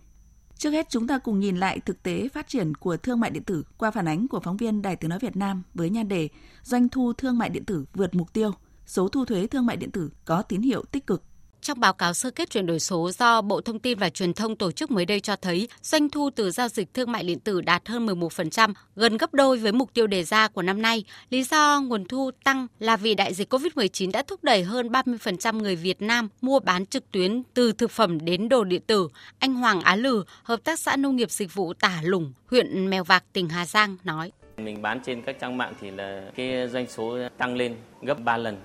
Trước 0.58 0.72
hết 0.72 0.90
chúng 0.90 1.08
ta 1.08 1.18
cùng 1.18 1.40
nhìn 1.40 1.58
lại 1.58 1.80
thực 1.80 2.04
tế 2.04 2.30
phát 2.34 2.48
triển 2.48 2.76
của 2.76 2.98
thương 2.98 3.20
mại 3.20 3.32
điện 3.32 3.44
tử 3.44 3.64
qua 3.78 3.92
phản 3.92 4.08
ánh 4.08 4.28
của 4.28 4.40
phóng 4.40 4.58
viên 4.58 4.82
Đài 4.82 4.96
Tiếng 4.96 5.10
nói 5.10 5.20
Việt 5.20 5.36
Nam 5.36 5.64
với 5.74 5.90
nhan 5.90 6.08
đề 6.08 6.30
Doanh 6.64 6.90
thu 6.90 7.14
thương 7.14 7.38
mại 7.38 7.50
điện 7.50 7.66
tử 7.66 7.86
vượt 7.94 8.16
mục 8.16 8.34
tiêu, 8.34 8.52
số 8.86 9.08
thu 9.08 9.26
thuế 9.26 9.48
thương 9.48 9.66
mại 9.66 9.78
điện 9.78 9.92
tử 9.92 10.12
có 10.26 10.42
tín 10.42 10.62
hiệu 10.62 10.84
tích 10.92 11.08
cực. 11.08 11.24
Trong 11.62 11.80
báo 11.80 11.94
cáo 11.94 12.14
sơ 12.14 12.32
kết 12.32 12.50
chuyển 12.50 12.66
đổi 12.66 12.80
số 12.80 13.12
do 13.12 13.42
Bộ 13.42 13.62
Thông 13.62 13.80
tin 13.80 14.00
và 14.00 14.10
Truyền 14.10 14.34
thông 14.34 14.56
tổ 14.56 14.72
chức 14.72 14.92
mới 14.92 15.06
đây 15.06 15.20
cho 15.20 15.36
thấy, 15.36 15.68
doanh 15.82 16.10
thu 16.10 16.30
từ 16.36 16.52
giao 16.52 16.68
dịch 16.68 16.94
thương 16.94 17.12
mại 17.12 17.24
điện 17.24 17.40
tử 17.40 17.62
đạt 17.62 17.88
hơn 17.88 18.06
11%, 18.06 18.74
gần 18.96 19.18
gấp 19.18 19.34
đôi 19.34 19.58
với 19.58 19.72
mục 19.72 19.94
tiêu 19.94 20.08
đề 20.08 20.24
ra 20.24 20.48
của 20.48 20.62
năm 20.62 20.82
nay. 20.82 21.04
Lý 21.30 21.44
do 21.44 21.82
nguồn 21.82 22.06
thu 22.06 22.32
tăng 22.44 22.68
là 22.80 22.98
vì 22.98 23.16
đại 23.16 23.34
dịch 23.34 23.54
COVID-19 23.54 24.12
đã 24.12 24.24
thúc 24.24 24.44
đẩy 24.44 24.64
hơn 24.64 24.88
30% 24.88 25.58
người 25.58 25.76
Việt 25.76 26.02
Nam 26.02 26.30
mua 26.42 26.60
bán 26.60 26.86
trực 26.86 27.12
tuyến 27.12 27.44
từ 27.54 27.74
thực 27.74 27.92
phẩm 27.92 28.26
đến 28.26 28.50
đồ 28.50 28.64
điện 28.64 28.82
tử. 28.88 29.08
Anh 29.40 29.54
Hoàng 29.54 29.82
Á 29.82 29.96
Lừ, 29.96 30.24
Hợp 30.44 30.64
tác 30.64 30.80
xã 30.80 30.96
Nông 30.96 31.16
nghiệp 31.16 31.32
Dịch 31.32 31.54
vụ 31.54 31.74
Tả 31.74 32.00
Lủng, 32.04 32.34
huyện 32.48 32.90
Mèo 32.90 33.04
Vạc, 33.04 33.24
tỉnh 33.34 33.50
Hà 33.50 33.66
Giang 33.66 33.98
nói. 34.04 34.32
Mình 34.58 34.82
bán 34.82 35.00
trên 35.06 35.22
các 35.22 35.36
trang 35.40 35.58
mạng 35.58 35.74
thì 35.82 35.92
là 35.92 36.32
cái 36.36 36.68
doanh 36.68 36.88
số 36.90 37.18
tăng 37.38 37.56
lên 37.56 37.76
gấp 38.02 38.20
3 38.24 38.38
lần. 38.38 38.58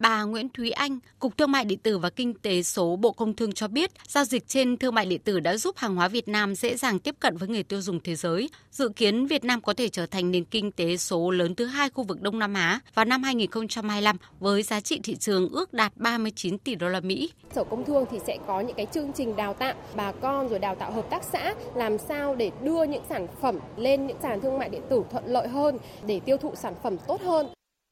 Bà 0.00 0.22
Nguyễn 0.22 0.48
Thúy 0.48 0.70
Anh, 0.70 0.98
Cục 1.18 1.38
Thương 1.38 1.52
mại 1.52 1.64
điện 1.64 1.78
tử 1.78 1.98
và 1.98 2.10
Kinh 2.10 2.34
tế 2.34 2.62
số 2.62 2.96
Bộ 2.96 3.12
Công 3.12 3.36
Thương 3.36 3.52
cho 3.52 3.68
biết, 3.68 3.90
giao 4.08 4.24
dịch 4.24 4.48
trên 4.48 4.76
thương 4.76 4.94
mại 4.94 5.06
điện 5.06 5.20
tử 5.24 5.40
đã 5.40 5.56
giúp 5.56 5.76
hàng 5.76 5.96
hóa 5.96 6.08
Việt 6.08 6.28
Nam 6.28 6.54
dễ 6.54 6.76
dàng 6.76 6.98
tiếp 6.98 7.14
cận 7.20 7.36
với 7.36 7.48
người 7.48 7.62
tiêu 7.62 7.80
dùng 7.80 8.00
thế 8.00 8.16
giới. 8.16 8.50
Dự 8.70 8.88
kiến 8.88 9.26
Việt 9.26 9.44
Nam 9.44 9.60
có 9.60 9.74
thể 9.74 9.88
trở 9.88 10.06
thành 10.06 10.30
nền 10.30 10.44
kinh 10.44 10.72
tế 10.72 10.96
số 10.96 11.30
lớn 11.30 11.54
thứ 11.54 11.64
hai 11.66 11.90
khu 11.90 12.04
vực 12.04 12.20
Đông 12.20 12.38
Nam 12.38 12.54
Á 12.54 12.80
vào 12.94 13.04
năm 13.04 13.22
2025 13.22 14.16
với 14.38 14.62
giá 14.62 14.80
trị 14.80 15.00
thị 15.02 15.16
trường 15.16 15.48
ước 15.48 15.72
đạt 15.72 15.92
39 15.96 16.58
tỷ 16.58 16.74
đô 16.74 16.88
la 16.88 17.00
Mỹ. 17.00 17.30
Sở 17.54 17.64
Công 17.64 17.84
Thương 17.84 18.04
thì 18.10 18.18
sẽ 18.26 18.38
có 18.46 18.60
những 18.60 18.76
cái 18.76 18.86
chương 18.86 19.12
trình 19.12 19.36
đào 19.36 19.54
tạo 19.54 19.74
bà 19.96 20.12
con 20.12 20.48
rồi 20.48 20.58
đào 20.58 20.74
tạo 20.74 20.92
hợp 20.92 21.10
tác 21.10 21.24
xã 21.32 21.54
làm 21.74 21.98
sao 21.98 22.34
để 22.34 22.50
đưa 22.62 22.84
những 22.84 23.02
sản 23.08 23.26
phẩm 23.42 23.58
lên 23.76 24.06
những 24.06 24.18
sàn 24.22 24.40
thương 24.40 24.58
mại 24.58 24.68
điện 24.68 24.82
tử 24.90 25.02
thuận 25.10 25.26
lợi 25.26 25.48
hơn 25.48 25.78
để 26.06 26.20
tiêu 26.20 26.36
thụ 26.36 26.54
sản 26.56 26.74
phẩm 26.82 26.96
tốt 27.06 27.20
hơn. 27.22 27.46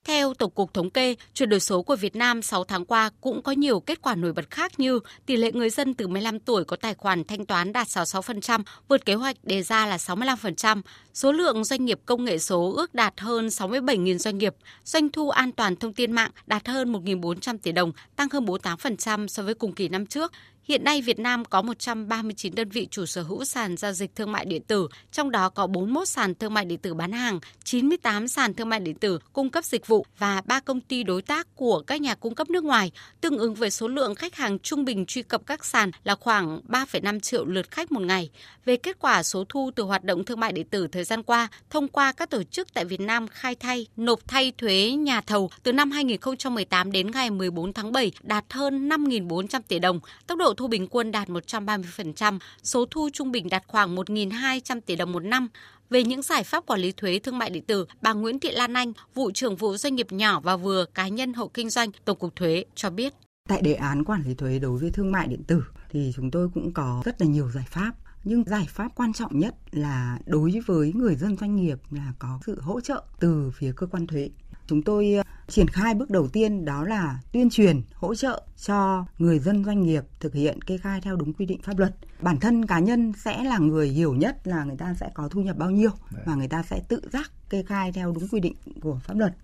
Theo 0.09 0.35
Tổng 0.35 0.51
cục 0.51 0.75
Thống 0.75 0.91
kê, 0.91 1.15
chuyển 1.35 1.49
đổi 1.49 1.61
số 1.61 1.83
của 1.83 1.97
Việt 1.97 2.17
Nam 2.17 2.43
6 2.43 2.65
tháng 2.65 2.85
qua 2.85 3.11
cũng 3.21 3.43
có 3.43 3.53
nhiều 3.53 3.81
kết 3.81 4.03
quả 4.03 4.15
nổi 4.15 4.33
bật 4.33 4.51
khác 4.51 4.81
như 4.81 5.01
tỷ 5.27 5.37
lệ 5.37 5.53
người 5.53 5.71
dân 5.71 5.95
từ 5.95 6.07
15 6.07 6.41
tuổi 6.41 6.65
có 6.65 6.77
tài 6.77 6.95
khoản 6.95 7.25
thanh 7.25 7.47
toán 7.47 7.73
đạt 7.73 7.87
66%, 7.87 8.63
vượt 8.89 9.05
kế 9.05 9.15
hoạch 9.15 9.37
đề 9.43 9.63
ra 9.63 9.87
là 9.87 9.97
65%, 9.97 10.83
số 11.15 11.33
lượng 11.33 11.65
doanh 11.65 11.85
nghiệp 11.85 12.01
công 12.07 12.25
nghệ 12.25 12.39
số 12.39 12.73
ước 12.77 12.95
đạt 12.95 13.21
hơn 13.21 13.47
67.000 13.47 14.19
doanh 14.19 14.39
nghiệp, 14.39 14.55
doanh 14.85 15.11
thu 15.11 15.31
an 15.31 15.53
toàn 15.53 15.77
thông 15.77 15.93
tin 15.93 16.13
mạng 16.13 16.31
đạt 16.47 16.69
hơn 16.69 16.93
1.400 16.93 17.59
tỷ 17.59 17.73
đồng, 17.73 17.93
tăng 18.17 18.29
hơn 18.33 18.45
48% 18.45 19.27
so 19.27 19.43
với 19.43 19.55
cùng 19.55 19.73
kỳ 19.73 19.89
năm 19.89 20.07
trước. 20.07 20.33
Hiện 20.69 20.85
nay 20.85 21.03
Việt 21.03 21.19
Nam 21.19 21.45
có 21.45 21.63
139 21.63 22.55
đơn 22.55 22.69
vị 22.69 22.89
chủ 22.91 23.07
sở 23.07 23.23
hữu 23.23 23.45
sàn 23.45 23.77
giao 23.77 23.93
dịch 23.93 24.15
thương 24.17 24.33
mại 24.33 24.45
điện 24.45 24.63
tử, 24.63 24.89
trong 25.13 25.31
đó 25.31 25.49
có 25.49 25.67
41 25.67 26.09
sàn 26.09 26.35
thương 26.35 26.55
mại 26.55 26.65
điện 26.65 26.79
tử 26.79 26.95
bán 26.95 27.13
hàng, 27.13 27.41
98 27.65 28.29
sàn 28.29 28.55
thương 28.55 28.69
mại 28.69 28.81
điện 28.81 28.95
tử 28.95 29.19
cung 29.33 29.51
cấp 29.51 29.65
dịch 29.65 29.87
vụ 29.87 30.07
và 30.19 30.43
3 30.47 30.61
công 30.61 30.81
ty 30.81 31.03
đối 31.03 31.23
tác 31.23 31.47
của 31.55 31.83
các 31.87 32.01
nhà 32.01 32.15
cung 32.15 32.35
cấp 32.35 32.51
nước 32.51 32.65
ngoài, 32.65 32.93
tương 33.21 33.39
ứng 33.39 33.55
với 33.55 33.71
số 33.71 33.89
lượng 33.89 34.15
khách 34.15 34.35
hàng 34.35 34.59
trung 34.59 34.85
bình 34.85 35.07
truy 35.07 35.23
cập 35.23 35.47
các 35.47 35.65
sàn 35.65 35.91
là 36.05 36.15
khoảng 36.15 36.61
3,5 36.69 37.21
triệu 37.21 37.45
lượt 37.45 37.71
khách 37.71 37.93
một 37.93 38.03
ngày. 38.03 38.31
Về 38.65 38.77
kết 38.77 38.97
quả 38.99 39.23
số 39.23 39.45
thu 39.49 39.71
từ 39.77 39.83
hoạt 39.83 40.05
động 40.05 40.25
thương 40.25 40.41
mại 40.41 40.53
điện 40.53 40.67
tử 40.71 40.87
thời 40.87 41.05
gian 41.05 41.23
qua, 41.23 41.49
thông 41.71 41.89
qua 41.89 42.13
các 42.13 42.31
tổ 42.31 42.43
chức 42.43 42.75
tại 42.75 42.85
Việt 42.85 43.01
Nam 43.01 43.29
khai 43.29 43.55
thay, 43.55 43.87
nộp 43.97 44.29
thay 44.29 44.53
thuế 44.59 44.91
nhà 44.91 45.21
thầu 45.21 45.51
từ 45.63 45.73
năm 45.73 45.91
2018 45.91 46.93
đến 46.93 47.11
ngày 47.11 47.31
14 47.31 47.73
tháng 47.73 47.93
7 47.93 48.13
đạt 48.23 48.45
hơn 48.51 48.89
5.400 48.89 49.61
tỷ 49.69 49.79
đồng, 49.79 50.01
tốc 50.27 50.39
độ 50.39 50.55
thu 50.59 50.69
bình 50.69 50.87
quân 50.91 51.13
đạt 51.13 51.29
130%, 51.29 52.39
số 52.63 52.87
thu 52.91 53.09
trung 53.13 53.33
bình 53.33 53.49
đạt 53.49 53.63
khoảng 53.67 53.97
1.200 53.97 54.81
tỷ 54.81 54.97
đồng 54.97 55.13
một 55.13 55.21
năm. 55.21 55.49
Về 55.91 56.05
những 56.05 56.23
giải 56.23 56.45
pháp 56.45 56.67
quản 56.67 56.81
lý 56.81 56.93
thuế 56.93 57.19
thương 57.19 57.39
mại 57.39 57.51
điện 57.51 57.65
tử, 57.65 57.87
bà 58.01 58.13
Nguyễn 58.13 58.41
Thị 58.41 58.51
Lan 58.51 58.75
Anh, 58.75 58.93
vụ 59.15 59.31
trưởng 59.31 59.57
vụ 59.57 59.77
doanh 59.77 59.95
nghiệp 59.95 60.13
nhỏ 60.13 60.41
và 60.41 60.57
vừa 60.57 60.85
cá 60.95 61.09
nhân 61.09 61.35
hộ 61.35 61.49
kinh 61.55 61.71
doanh 61.71 61.91
Tổng 62.05 62.19
cục 62.19 62.37
Thuế 62.37 62.65
cho 62.75 62.91
biết. 62.91 63.15
Tại 63.49 63.63
đề 63.63 63.75
án 63.75 64.05
quản 64.05 64.23
lý 64.23 64.35
thuế 64.35 64.59
đối 64.59 64.79
với 64.79 64.91
thương 64.91 65.13
mại 65.13 65.27
điện 65.27 65.45
tử 65.45 65.63
thì 65.91 66.13
chúng 66.17 66.31
tôi 66.31 66.49
cũng 66.55 66.73
có 66.73 67.03
rất 67.05 67.21
là 67.21 67.27
nhiều 67.27 67.51
giải 67.51 67.65
pháp 67.71 67.93
nhưng 68.25 68.45
giải 68.45 68.67
pháp 68.69 68.89
quan 68.95 69.13
trọng 69.13 69.39
nhất 69.39 69.55
là 69.71 70.19
đối 70.27 70.61
với 70.67 70.93
người 70.93 71.15
dân 71.15 71.37
doanh 71.37 71.57
nghiệp 71.57 71.79
là 71.91 72.13
có 72.19 72.41
sự 72.47 72.61
hỗ 72.61 72.81
trợ 72.81 73.05
từ 73.21 73.51
phía 73.55 73.73
cơ 73.77 73.87
quan 73.87 74.07
thuế 74.07 74.31
chúng 74.69 74.83
tôi 74.83 75.15
ờ, 75.15 75.23
triển 75.49 75.69
khai 75.69 75.95
bước 75.95 76.11
đầu 76.11 76.29
tiên 76.29 76.65
đó 76.65 76.85
là 76.85 77.21
tuyên 77.33 77.51
truyền 77.51 77.83
hỗ 77.95 78.15
trợ 78.15 78.43
cho 78.57 79.05
người 79.19 79.39
dân 79.39 79.65
doanh 79.65 79.83
nghiệp 79.83 80.05
thực 80.21 80.35
hiện 80.35 80.63
kê 80.63 80.79
khai 80.79 81.01
theo 81.01 81.17
đúng 81.17 81.33
quy 81.33 81.47
định 81.47 81.63
pháp 81.63 81.79
luật. 81.79 81.95
Bản 82.21 82.41
thân 82.41 82.67
cá 82.67 82.79
nhân 82.79 83.13
sẽ 83.25 83.45
là 83.45 83.59
người 83.59 83.89
hiểu 83.89 84.15
nhất 84.15 84.37
là 84.45 84.65
người 84.65 84.77
ta 84.77 84.95
sẽ 84.95 85.11
có 85.15 85.29
thu 85.29 85.41
nhập 85.41 85.57
bao 85.59 85.71
nhiêu 85.71 85.91
và 86.27 86.35
người 86.35 86.49
ta 86.49 86.63
sẽ 86.63 86.81
tự 86.89 87.01
giác 87.13 87.31
kê 87.51 87.63
khai 87.63 87.93
theo 87.93 88.13
đúng 88.13 88.29
quy 88.29 88.41
định 88.41 88.55
của 88.81 89.01
pháp 89.05 89.17
luật. 89.17 89.35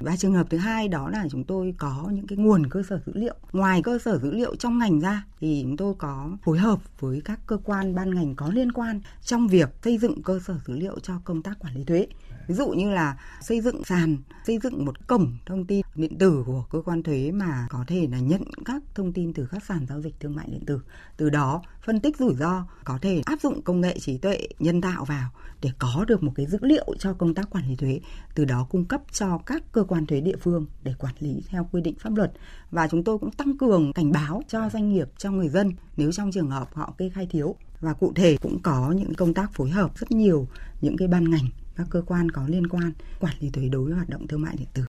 Và 0.00 0.16
trường 0.16 0.34
hợp 0.34 0.46
thứ 0.50 0.58
hai 0.58 0.88
đó 0.88 1.10
là 1.10 1.24
chúng 1.30 1.44
tôi 1.44 1.74
có 1.78 2.08
những 2.12 2.26
cái 2.26 2.38
nguồn 2.38 2.66
cơ 2.70 2.82
sở 2.88 3.00
dữ 3.06 3.12
liệu. 3.14 3.34
Ngoài 3.52 3.82
cơ 3.82 3.98
sở 3.98 4.18
dữ 4.18 4.30
liệu 4.30 4.56
trong 4.56 4.78
ngành 4.78 5.00
ra 5.00 5.24
thì 5.40 5.60
chúng 5.62 5.76
tôi 5.76 5.94
có 5.98 6.30
phối 6.44 6.58
hợp 6.58 6.78
với 7.00 7.20
các 7.24 7.40
cơ 7.46 7.58
quan 7.64 7.94
ban 7.94 8.14
ngành 8.14 8.34
có 8.36 8.50
liên 8.52 8.72
quan 8.72 9.00
trong 9.22 9.48
việc 9.48 9.68
xây 9.82 9.98
dựng 9.98 10.22
cơ 10.22 10.40
sở 10.46 10.54
dữ 10.66 10.74
liệu 10.76 10.98
cho 11.00 11.14
công 11.24 11.42
tác 11.42 11.58
quản 11.58 11.74
lý 11.74 11.84
thuế 11.84 12.06
ví 12.48 12.54
dụ 12.54 12.68
như 12.68 12.90
là 12.90 13.18
xây 13.40 13.60
dựng 13.60 13.84
sàn, 13.84 14.16
xây 14.46 14.58
dựng 14.58 14.84
một 14.84 15.06
cổng 15.06 15.36
thông 15.46 15.64
tin 15.64 15.80
điện 15.94 16.18
tử 16.18 16.42
của 16.46 16.64
cơ 16.70 16.82
quan 16.84 17.02
thuế 17.02 17.30
mà 17.32 17.66
có 17.70 17.84
thể 17.86 18.08
là 18.10 18.18
nhận 18.18 18.42
các 18.64 18.82
thông 18.94 19.12
tin 19.12 19.32
từ 19.32 19.48
các 19.50 19.64
sàn 19.64 19.86
giao 19.88 20.00
dịch 20.00 20.20
thương 20.20 20.36
mại 20.36 20.46
điện 20.48 20.64
tử. 20.66 20.80
Từ 21.16 21.30
đó, 21.30 21.62
phân 21.84 22.00
tích 22.00 22.16
rủi 22.16 22.34
ro, 22.34 22.66
có 22.84 22.98
thể 23.02 23.22
áp 23.24 23.40
dụng 23.40 23.62
công 23.62 23.80
nghệ 23.80 23.98
trí 23.98 24.18
tuệ 24.18 24.48
nhân 24.58 24.80
tạo 24.80 25.04
vào 25.04 25.30
để 25.62 25.70
có 25.78 26.04
được 26.08 26.22
một 26.22 26.32
cái 26.34 26.46
dữ 26.46 26.58
liệu 26.60 26.86
cho 26.98 27.12
công 27.12 27.34
tác 27.34 27.50
quản 27.50 27.68
lý 27.68 27.76
thuế, 27.76 28.00
từ 28.34 28.44
đó 28.44 28.66
cung 28.70 28.84
cấp 28.84 29.02
cho 29.12 29.38
các 29.46 29.62
cơ 29.72 29.84
quan 29.84 30.06
thuế 30.06 30.20
địa 30.20 30.36
phương 30.40 30.66
để 30.82 30.94
quản 30.98 31.14
lý 31.18 31.42
theo 31.48 31.68
quy 31.72 31.82
định 31.82 31.94
pháp 31.98 32.16
luật. 32.16 32.32
Và 32.70 32.88
chúng 32.88 33.04
tôi 33.04 33.18
cũng 33.18 33.30
tăng 33.30 33.58
cường 33.58 33.92
cảnh 33.92 34.12
báo 34.12 34.42
cho 34.48 34.68
doanh 34.72 34.88
nghiệp, 34.88 35.08
cho 35.18 35.30
người 35.30 35.48
dân 35.48 35.72
nếu 35.96 36.12
trong 36.12 36.32
trường 36.32 36.50
hợp 36.50 36.68
họ 36.74 36.94
kê 36.98 37.08
khai 37.08 37.26
thiếu. 37.30 37.56
Và 37.80 37.92
cụ 37.92 38.12
thể 38.14 38.36
cũng 38.42 38.58
có 38.62 38.92
những 38.92 39.14
công 39.14 39.34
tác 39.34 39.52
phối 39.54 39.70
hợp 39.70 39.98
rất 39.98 40.10
nhiều, 40.10 40.48
những 40.80 40.96
cái 40.96 41.08
ban 41.08 41.30
ngành 41.30 41.46
các 41.78 41.86
cơ 41.90 42.02
quan 42.06 42.30
có 42.30 42.42
liên 42.48 42.66
quan 42.66 42.92
quản 43.20 43.34
lý 43.40 43.50
thuế 43.50 43.68
đối 43.68 43.84
với 43.84 43.94
hoạt 43.94 44.08
động 44.08 44.26
thương 44.26 44.42
mại 44.42 44.56
điện 44.58 44.68
tử. 44.74 44.82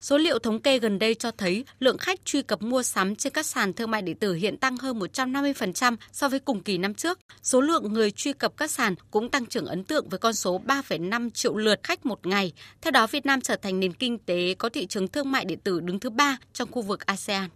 Số 0.00 0.18
liệu 0.18 0.38
thống 0.38 0.60
kê 0.60 0.78
gần 0.78 0.98
đây 0.98 1.14
cho 1.14 1.30
thấy 1.30 1.64
lượng 1.80 1.98
khách 1.98 2.24
truy 2.24 2.42
cập 2.42 2.62
mua 2.62 2.82
sắm 2.82 3.16
trên 3.16 3.32
các 3.32 3.46
sàn 3.46 3.72
thương 3.72 3.90
mại 3.90 4.02
điện 4.02 4.16
tử 4.16 4.34
hiện 4.34 4.56
tăng 4.56 4.76
hơn 4.76 4.98
150% 4.98 5.96
so 6.12 6.28
với 6.28 6.40
cùng 6.40 6.62
kỳ 6.62 6.78
năm 6.78 6.94
trước. 6.94 7.18
Số 7.42 7.60
lượng 7.60 7.92
người 7.92 8.10
truy 8.10 8.32
cập 8.32 8.56
các 8.56 8.70
sàn 8.70 8.94
cũng 9.10 9.30
tăng 9.30 9.46
trưởng 9.46 9.66
ấn 9.66 9.84
tượng 9.84 10.08
với 10.08 10.18
con 10.18 10.34
số 10.34 10.60
3,5 10.66 11.30
triệu 11.30 11.56
lượt 11.56 11.80
khách 11.82 12.06
một 12.06 12.26
ngày. 12.26 12.52
Theo 12.80 12.90
đó, 12.90 13.06
Việt 13.06 13.26
Nam 13.26 13.40
trở 13.40 13.56
thành 13.56 13.80
nền 13.80 13.92
kinh 13.92 14.18
tế 14.18 14.54
có 14.54 14.68
thị 14.68 14.86
trường 14.86 15.08
thương 15.08 15.30
mại 15.32 15.44
điện 15.44 15.58
tử 15.64 15.80
đứng 15.80 16.00
thứ 16.00 16.10
ba 16.10 16.36
trong 16.52 16.70
khu 16.70 16.82
vực 16.82 17.06
ASEAN. 17.06 17.48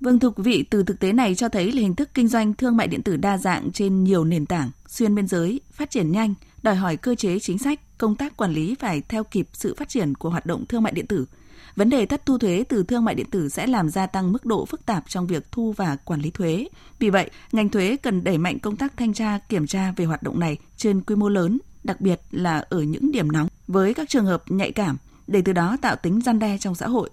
Vâng 0.00 0.18
thưa 0.18 0.30
quý 0.30 0.42
vị, 0.42 0.64
từ 0.70 0.82
thực 0.82 1.00
tế 1.00 1.12
này 1.12 1.34
cho 1.34 1.48
thấy 1.48 1.72
là 1.72 1.80
hình 1.80 1.94
thức 1.94 2.10
kinh 2.14 2.28
doanh 2.28 2.54
thương 2.54 2.76
mại 2.76 2.86
điện 2.86 3.02
tử 3.02 3.16
đa 3.16 3.38
dạng 3.38 3.72
trên 3.72 4.04
nhiều 4.04 4.24
nền 4.24 4.46
tảng, 4.46 4.70
xuyên 4.88 5.14
biên 5.14 5.26
giới, 5.26 5.60
phát 5.72 5.90
triển 5.90 6.12
nhanh, 6.12 6.34
đòi 6.62 6.74
hỏi 6.74 6.96
cơ 6.96 7.14
chế 7.14 7.38
chính 7.38 7.58
sách, 7.58 7.98
công 7.98 8.16
tác 8.16 8.36
quản 8.36 8.52
lý 8.52 8.74
phải 8.74 9.02
theo 9.08 9.24
kịp 9.24 9.48
sự 9.52 9.74
phát 9.74 9.88
triển 9.88 10.14
của 10.14 10.30
hoạt 10.30 10.46
động 10.46 10.66
thương 10.66 10.82
mại 10.82 10.92
điện 10.92 11.06
tử. 11.06 11.26
Vấn 11.76 11.90
đề 11.90 12.06
thất 12.06 12.26
thu 12.26 12.38
thuế 12.38 12.64
từ 12.68 12.82
thương 12.82 13.04
mại 13.04 13.14
điện 13.14 13.30
tử 13.30 13.48
sẽ 13.48 13.66
làm 13.66 13.88
gia 13.88 14.06
tăng 14.06 14.32
mức 14.32 14.46
độ 14.46 14.64
phức 14.64 14.86
tạp 14.86 15.04
trong 15.08 15.26
việc 15.26 15.52
thu 15.52 15.72
và 15.72 15.96
quản 15.96 16.20
lý 16.20 16.30
thuế. 16.30 16.68
Vì 16.98 17.10
vậy, 17.10 17.30
ngành 17.52 17.68
thuế 17.68 17.96
cần 17.96 18.24
đẩy 18.24 18.38
mạnh 18.38 18.58
công 18.58 18.76
tác 18.76 18.96
thanh 18.96 19.12
tra, 19.12 19.38
kiểm 19.38 19.66
tra 19.66 19.92
về 19.96 20.04
hoạt 20.04 20.22
động 20.22 20.40
này 20.40 20.58
trên 20.76 21.00
quy 21.00 21.16
mô 21.16 21.28
lớn, 21.28 21.58
đặc 21.84 22.00
biệt 22.00 22.20
là 22.30 22.64
ở 22.70 22.82
những 22.82 23.12
điểm 23.12 23.32
nóng 23.32 23.48
với 23.66 23.94
các 23.94 24.08
trường 24.08 24.26
hợp 24.26 24.42
nhạy 24.48 24.72
cảm 24.72 24.96
để 25.26 25.42
từ 25.44 25.52
đó 25.52 25.76
tạo 25.82 25.96
tính 25.96 26.20
gian 26.20 26.38
đe 26.38 26.58
trong 26.58 26.74
xã 26.74 26.88
hội 26.88 27.10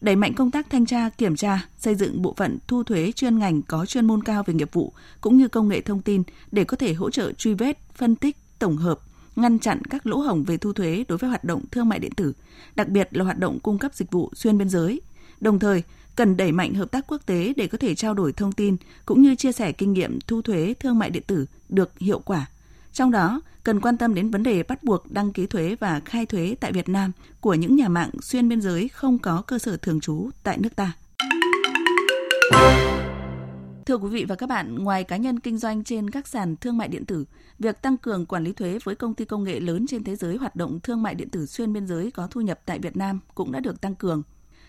đẩy 0.00 0.16
mạnh 0.16 0.34
công 0.34 0.50
tác 0.50 0.70
thanh 0.70 0.86
tra, 0.86 1.08
kiểm 1.08 1.36
tra, 1.36 1.66
xây 1.78 1.94
dựng 1.94 2.22
bộ 2.22 2.34
phận 2.36 2.58
thu 2.66 2.82
thuế 2.82 3.12
chuyên 3.12 3.38
ngành 3.38 3.62
có 3.62 3.86
chuyên 3.86 4.06
môn 4.06 4.22
cao 4.22 4.42
về 4.46 4.54
nghiệp 4.54 4.72
vụ 4.72 4.92
cũng 5.20 5.36
như 5.36 5.48
công 5.48 5.68
nghệ 5.68 5.80
thông 5.80 6.02
tin 6.02 6.22
để 6.52 6.64
có 6.64 6.76
thể 6.76 6.94
hỗ 6.94 7.10
trợ 7.10 7.32
truy 7.32 7.54
vết, 7.54 7.78
phân 7.94 8.16
tích, 8.16 8.36
tổng 8.58 8.76
hợp, 8.76 9.00
ngăn 9.36 9.58
chặn 9.58 9.84
các 9.84 10.06
lỗ 10.06 10.16
hổng 10.16 10.44
về 10.44 10.56
thu 10.56 10.72
thuế 10.72 11.04
đối 11.08 11.18
với 11.18 11.30
hoạt 11.30 11.44
động 11.44 11.62
thương 11.70 11.88
mại 11.88 11.98
điện 11.98 12.12
tử, 12.16 12.32
đặc 12.74 12.88
biệt 12.88 13.08
là 13.10 13.24
hoạt 13.24 13.38
động 13.38 13.60
cung 13.60 13.78
cấp 13.78 13.94
dịch 13.94 14.10
vụ 14.10 14.30
xuyên 14.34 14.58
biên 14.58 14.68
giới. 14.68 15.00
Đồng 15.40 15.58
thời, 15.58 15.82
cần 16.16 16.36
đẩy 16.36 16.52
mạnh 16.52 16.74
hợp 16.74 16.90
tác 16.90 17.04
quốc 17.08 17.22
tế 17.26 17.52
để 17.56 17.66
có 17.66 17.78
thể 17.78 17.94
trao 17.94 18.14
đổi 18.14 18.32
thông 18.32 18.52
tin 18.52 18.76
cũng 19.06 19.22
như 19.22 19.34
chia 19.34 19.52
sẻ 19.52 19.72
kinh 19.72 19.92
nghiệm 19.92 20.18
thu 20.26 20.42
thuế 20.42 20.74
thương 20.80 20.98
mại 20.98 21.10
điện 21.10 21.22
tử 21.26 21.46
được 21.68 21.98
hiệu 21.98 22.18
quả. 22.18 22.46
Trong 22.92 23.10
đó, 23.10 23.40
cần 23.64 23.80
quan 23.80 23.96
tâm 23.96 24.14
đến 24.14 24.30
vấn 24.30 24.42
đề 24.42 24.62
bắt 24.62 24.84
buộc 24.84 25.10
đăng 25.10 25.32
ký 25.32 25.46
thuế 25.46 25.76
và 25.80 26.00
khai 26.04 26.26
thuế 26.26 26.56
tại 26.60 26.72
Việt 26.72 26.88
Nam 26.88 27.12
của 27.40 27.54
những 27.54 27.76
nhà 27.76 27.88
mạng 27.88 28.10
xuyên 28.22 28.48
biên 28.48 28.60
giới 28.60 28.88
không 28.88 29.18
có 29.18 29.42
cơ 29.46 29.58
sở 29.58 29.76
thường 29.76 30.00
trú 30.00 30.30
tại 30.42 30.58
nước 30.58 30.76
ta. 30.76 30.92
Thưa 33.86 33.96
quý 33.96 34.08
vị 34.08 34.24
và 34.28 34.34
các 34.34 34.48
bạn, 34.48 34.74
ngoài 34.74 35.04
cá 35.04 35.16
nhân 35.16 35.40
kinh 35.40 35.58
doanh 35.58 35.84
trên 35.84 36.10
các 36.10 36.28
sàn 36.28 36.56
thương 36.56 36.76
mại 36.76 36.88
điện 36.88 37.04
tử, 37.04 37.24
việc 37.58 37.82
tăng 37.82 37.96
cường 37.96 38.26
quản 38.26 38.44
lý 38.44 38.52
thuế 38.52 38.78
với 38.84 38.94
công 38.94 39.14
ty 39.14 39.24
công 39.24 39.44
nghệ 39.44 39.60
lớn 39.60 39.86
trên 39.88 40.04
thế 40.04 40.16
giới 40.16 40.36
hoạt 40.36 40.56
động 40.56 40.80
thương 40.80 41.02
mại 41.02 41.14
điện 41.14 41.30
tử 41.30 41.46
xuyên 41.46 41.72
biên 41.72 41.86
giới 41.86 42.10
có 42.10 42.26
thu 42.26 42.40
nhập 42.40 42.60
tại 42.66 42.78
Việt 42.78 42.96
Nam 42.96 43.20
cũng 43.34 43.52
đã 43.52 43.60
được 43.60 43.80
tăng 43.80 43.94
cường. 43.94 44.22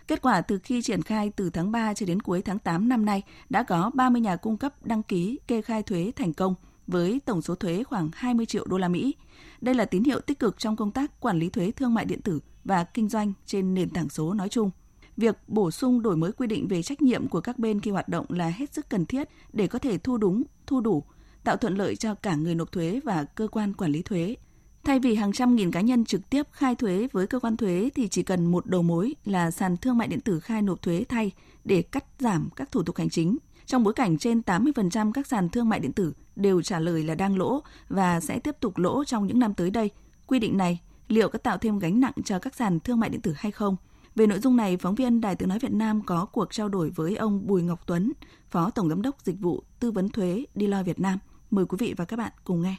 Kết 0.07 0.21
quả 0.21 0.41
từ 0.41 0.59
khi 0.63 0.81
triển 0.81 1.01
khai 1.01 1.31
từ 1.35 1.49
tháng 1.49 1.71
3 1.71 1.93
cho 1.93 2.05
đến 2.05 2.21
cuối 2.21 2.41
tháng 2.41 2.59
8 2.59 2.89
năm 2.89 3.05
nay 3.05 3.23
đã 3.49 3.63
có 3.63 3.91
30 3.93 4.21
nhà 4.21 4.35
cung 4.35 4.57
cấp 4.57 4.85
đăng 4.85 5.03
ký 5.03 5.39
kê 5.47 5.61
khai 5.61 5.83
thuế 5.83 6.11
thành 6.15 6.33
công 6.33 6.55
với 6.89 7.21
tổng 7.25 7.41
số 7.41 7.55
thuế 7.55 7.83
khoảng 7.83 8.09
20 8.13 8.45
triệu 8.45 8.65
đô 8.67 8.77
la 8.77 8.87
Mỹ. 8.87 9.15
Đây 9.61 9.75
là 9.75 9.85
tín 9.85 10.03
hiệu 10.03 10.19
tích 10.19 10.39
cực 10.39 10.59
trong 10.59 10.75
công 10.75 10.91
tác 10.91 11.19
quản 11.19 11.39
lý 11.39 11.49
thuế 11.49 11.71
thương 11.71 11.93
mại 11.93 12.05
điện 12.05 12.21
tử 12.21 12.39
và 12.63 12.83
kinh 12.83 13.09
doanh 13.09 13.33
trên 13.45 13.73
nền 13.73 13.89
tảng 13.89 14.09
số 14.09 14.33
nói 14.33 14.49
chung. 14.49 14.71
Việc 15.17 15.35
bổ 15.47 15.71
sung 15.71 16.01
đổi 16.01 16.17
mới 16.17 16.31
quy 16.31 16.47
định 16.47 16.67
về 16.67 16.83
trách 16.83 17.01
nhiệm 17.01 17.27
của 17.27 17.41
các 17.41 17.59
bên 17.59 17.81
khi 17.81 17.91
hoạt 17.91 18.09
động 18.09 18.25
là 18.29 18.49
hết 18.49 18.73
sức 18.73 18.89
cần 18.89 19.05
thiết 19.05 19.29
để 19.53 19.67
có 19.67 19.79
thể 19.79 19.97
thu 19.97 20.17
đúng, 20.17 20.43
thu 20.67 20.81
đủ, 20.81 21.03
tạo 21.43 21.57
thuận 21.57 21.77
lợi 21.77 21.95
cho 21.95 22.15
cả 22.15 22.35
người 22.35 22.55
nộp 22.55 22.71
thuế 22.71 22.99
và 23.03 23.23
cơ 23.23 23.47
quan 23.47 23.73
quản 23.73 23.91
lý 23.91 24.01
thuế. 24.01 24.35
Thay 24.83 24.99
vì 24.99 25.15
hàng 25.15 25.33
trăm 25.33 25.55
nghìn 25.55 25.71
cá 25.71 25.81
nhân 25.81 26.05
trực 26.05 26.29
tiếp 26.29 26.47
khai 26.51 26.75
thuế 26.75 27.07
với 27.11 27.27
cơ 27.27 27.39
quan 27.39 27.57
thuế 27.57 27.89
thì 27.95 28.07
chỉ 28.07 28.23
cần 28.23 28.45
một 28.45 28.65
đầu 28.65 28.81
mối 28.81 29.15
là 29.25 29.51
sàn 29.51 29.77
thương 29.77 29.97
mại 29.97 30.07
điện 30.07 30.21
tử 30.21 30.39
khai 30.39 30.61
nộp 30.61 30.81
thuế 30.81 31.03
thay 31.09 31.31
để 31.63 31.81
cắt 31.81 32.05
giảm 32.19 32.49
các 32.55 32.71
thủ 32.71 32.83
tục 32.83 32.97
hành 32.97 33.09
chính. 33.09 33.37
Trong 33.69 33.83
bối 33.83 33.93
cảnh 33.93 34.17
trên 34.17 34.41
80% 34.45 35.11
các 35.11 35.27
sàn 35.27 35.49
thương 35.49 35.69
mại 35.69 35.79
điện 35.79 35.91
tử 35.91 36.13
đều 36.35 36.61
trả 36.61 36.79
lời 36.79 37.03
là 37.03 37.15
đang 37.15 37.37
lỗ 37.37 37.63
và 37.89 38.19
sẽ 38.19 38.39
tiếp 38.39 38.55
tục 38.59 38.77
lỗ 38.77 39.03
trong 39.03 39.27
những 39.27 39.39
năm 39.39 39.53
tới 39.53 39.69
đây, 39.69 39.89
quy 40.27 40.39
định 40.39 40.57
này 40.57 40.81
liệu 41.07 41.29
có 41.29 41.39
tạo 41.39 41.57
thêm 41.57 41.79
gánh 41.79 41.99
nặng 41.99 42.13
cho 42.25 42.39
các 42.39 42.55
sàn 42.55 42.79
thương 42.79 42.99
mại 42.99 43.09
điện 43.09 43.21
tử 43.21 43.33
hay 43.37 43.51
không? 43.51 43.75
Về 44.15 44.27
nội 44.27 44.39
dung 44.39 44.55
này, 44.55 44.77
phóng 44.77 44.95
viên 44.95 45.21
Đài 45.21 45.35
Tiếng 45.35 45.49
Nói 45.49 45.59
Việt 45.59 45.71
Nam 45.71 46.01
có 46.05 46.25
cuộc 46.25 46.53
trao 46.53 46.69
đổi 46.69 46.89
với 46.89 47.15
ông 47.15 47.47
Bùi 47.47 47.61
Ngọc 47.61 47.87
Tuấn, 47.87 48.11
Phó 48.49 48.69
Tổng 48.69 48.89
Giám 48.89 49.01
đốc 49.01 49.21
Dịch 49.23 49.39
vụ 49.39 49.63
Tư 49.79 49.91
vấn 49.91 50.09
Thuế 50.09 50.45
Deloitte 50.55 50.83
Việt 50.83 50.99
Nam. 50.99 51.19
Mời 51.51 51.65
quý 51.65 51.77
vị 51.79 51.93
và 51.97 52.05
các 52.05 52.17
bạn 52.17 52.31
cùng 52.43 52.61
nghe. 52.61 52.75